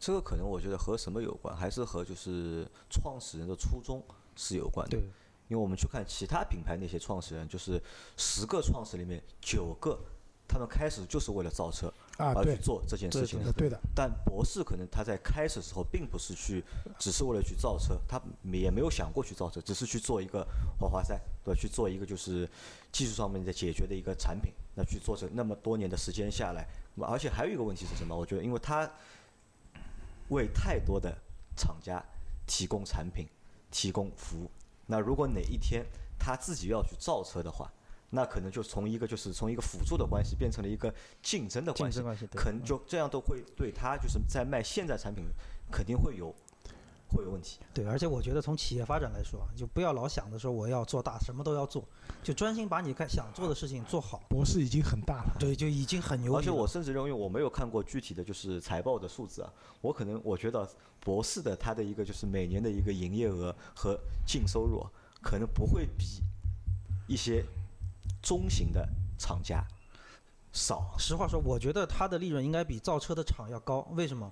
[0.00, 4.02] 这个可能我觉得和什么有关，还是和就是创始人的初衷
[4.34, 4.96] 是有关的。
[4.96, 5.00] 对，
[5.48, 7.80] 因为我们去看其他品牌那些创始人，就是
[8.16, 10.00] 十个创始里面九个，
[10.48, 13.46] 他们开始就是为了造车而去，做这件事情的。
[13.46, 16.64] 呃对的，但博士可能他在开始的时候并不是去，
[16.98, 20.44] 只是为了去造车，他也没有想过去造车，只是去做一个
[20.80, 21.60] 滑滑塞，对吧？
[21.60, 22.48] 去做一个就是
[22.90, 24.52] 技术上面的解决的一个产品。
[24.74, 26.66] 那去做成那么多年的时间下来，
[27.00, 28.16] 而且还有一个问题是什么？
[28.16, 28.88] 我觉得，因为他
[30.28, 31.12] 为太多的
[31.56, 32.00] 厂家
[32.46, 33.26] 提供产品、
[33.72, 34.48] 提供服务。
[34.86, 35.84] 那如果哪一天
[36.16, 37.70] 他自己要去造车的话，
[38.10, 40.92] 那可能就从一个就是从一个辅助的关系变成了一个
[41.22, 45.24] 竞争的关系，关系，可能就这样都会对他就是在卖现在产品
[45.70, 46.34] 肯定会有
[47.10, 47.60] 会有问题。
[47.74, 51.84] 对，而且我觉得从企业发展来说啊，就不要老想着说我要做大，什么都要做，
[52.22, 54.22] 就专心把你看想做的事情做好。
[54.28, 56.38] 博士已经很大了，对，就已经很牛逼了。
[56.38, 60.66] 而且我甚至认为我没有看过具体的就是财报的数字啊，我可能我觉得
[61.00, 64.90] 博士的它的一个就是每年的一个营业额和净收入啊，
[65.22, 66.22] 可能不会比
[67.06, 67.44] 一些
[68.28, 69.64] 中型的厂家
[70.52, 70.94] 少。
[70.98, 73.88] 实话说，我觉得它的利润应该比造车的厂要高。
[73.92, 74.30] 为什么？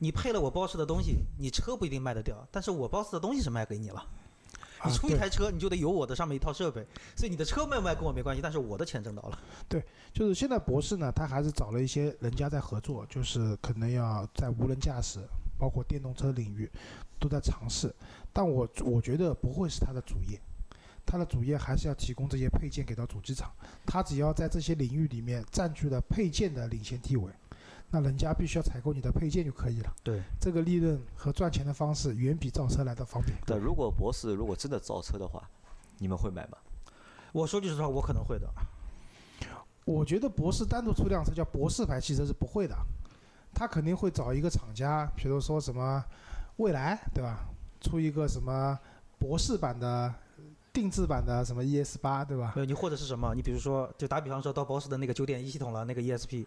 [0.00, 4.00] 你配了我 boss 的东西，你车不一定卖得掉，但是我 boss 的东西是卖给你了。
[4.80, 6.84] 啊你出一台车，你就得有我的上面一套设备，
[7.16, 9.38] 所以你的车卖不卖跟我没关系，但是我的钱挣到了。
[9.68, 9.80] 对
[10.12, 15.20] 就是现在博士呢，他还是找了一些人家在合作，就是可能要在无人驾驶，
[15.56, 16.68] 包括电动车领域
[17.20, 17.94] 都在尝试。
[18.32, 20.38] 但我我觉得不会是他的主业，
[21.06, 23.50] 他的主业还是要提供这些配件给到主机厂。
[23.86, 27.30] 他只要在这些领域里面占据了配件的领先地位，
[27.90, 29.94] 那人家必须要采购你的配件就可以了。
[30.02, 33.38] 对，这个利润和赚钱的方式远比造车来的方便。
[33.46, 35.48] 但如果博士如果真的造车的话，
[35.98, 36.58] 你们会买吗？
[37.32, 38.48] 我说句实话，我可能会的。
[39.84, 42.76] 我觉得博士单独出辆车叫博士牌汽车是不会的，
[43.54, 46.04] 他肯定会找一个厂家，比如说什么
[46.56, 47.48] 未来，对吧？
[47.80, 48.76] 出一个什么
[49.16, 50.12] 博士版的
[50.76, 52.52] 定制版的什么 ES 八，对吧？
[52.54, 53.34] 对你或者是什么？
[53.34, 56.44] 你比如说，就打比方说到 BOSS 的那个九点一系统了，那个 ESP，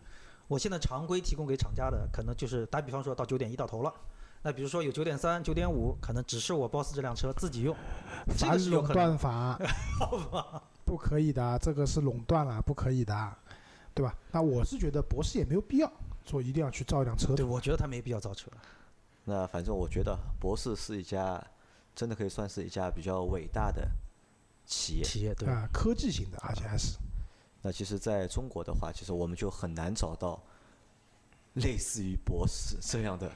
[0.47, 3.91] 我现在常规提供给厂家的，可能就是打比方说到九点一到头了。
[4.43, 7.75] 那比如说有九点三、九点五，可能只是我 BOSS 这辆车自己用，
[8.37, 8.93] 这个是有可能。
[8.93, 9.59] 断法
[10.85, 13.35] 不可以的，这个是垄断了，不可以的，
[13.95, 14.15] 对吧？
[14.31, 15.91] 那我是觉得博士也没有必要
[16.23, 18.47] 说一定要去造一辆车对，我觉得他没必要造车。
[19.25, 21.43] 那反正我觉得博士是一家
[21.95, 23.89] 真的可以算是一家比较伟大的
[24.69, 25.03] 企业。
[25.03, 26.97] 企业对，啊、科技型的，而且还是
[27.61, 30.41] 那其实在中国的话，其实我们就很难找到
[31.55, 33.29] 类似于博士这样的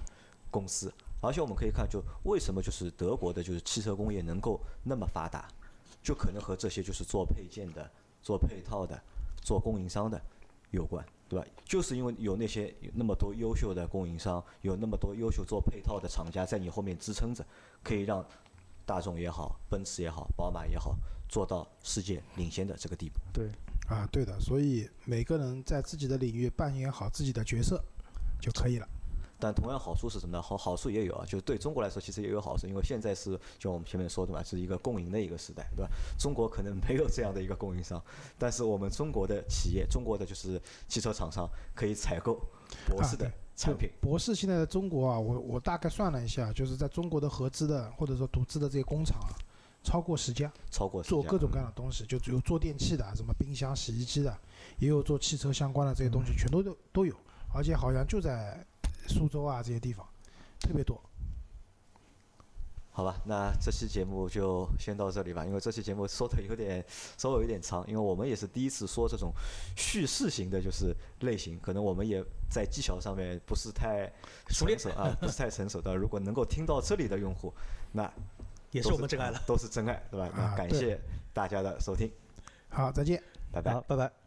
[0.49, 0.93] 公司。
[1.19, 5.47] 而且我们可以看，就为什么就是德国的就是汽车工业能够那么发达，
[6.01, 7.89] 就可能和这些就是做配件的、
[8.21, 9.01] 做配套的、
[9.41, 10.21] 做供应商的
[10.71, 11.47] 有关，对吧？
[11.63, 17.45] 就是因为有那些有那么多优秀的供应商，有那么多优秀做配套的厂家在你后面支撑着，
[17.81, 18.25] 可以让
[18.85, 20.95] 大众也好、奔驰也好、宝马也好
[21.29, 23.19] 做到世界领先的这个地步。
[23.31, 23.49] 对，
[23.87, 24.39] 啊，对的。
[24.39, 27.83] 所以每个人在自己的领域扮演好自己的角色
[28.41, 28.87] 就可以了。
[29.39, 30.41] 但同样好处是什么呢？
[30.41, 35.91] 好好处也有啊，就对中国来说其实也有好处，因为现在是就我们前面说的嘛，是一个共赢的一个时代，对吧？
[36.17, 38.01] 中国可能没有这样的一个供应商，
[38.37, 42.39] 但是我们中国的企业，中国的就是汽车厂商可以采购
[42.87, 43.89] 博士的啊对产品。
[44.01, 49.33] 博士现在在中国啊，我我大概算了一下，就是在中国的合资的或者说独资的这些工厂啊，
[49.83, 54.37] 超过十家，超过10家做各种各样的东西，就只有做电器的，什么冰箱、洗衣机的，
[54.79, 57.15] 也有做汽车相关的这些东西，全都都都有，
[57.53, 58.65] 而且好像就在
[59.07, 60.05] 苏州啊这些地方
[60.59, 60.99] 特别多。
[62.95, 66.85] 好吧，那这期节目就先到这里吧，因为这期节目说的有点
[67.17, 69.33] 稍微有点长，因为我们也是第一次说这种
[69.75, 74.07] 叙事型的，就是类型，可能我们也在技巧上面不是太
[74.49, 75.95] 熟练啊， 不是太成熟的。
[75.95, 77.51] 如果能够听到这里的用户，
[77.91, 78.07] 那
[78.69, 79.41] 也是我们真爱了。
[79.47, 80.29] 都是真爱，对吧？
[80.35, 81.01] 那感谢
[81.33, 82.11] 大家的收听，
[82.69, 83.21] 好，再见。
[83.51, 83.81] 拜拜好，。
[83.81, 84.22] 拜拜。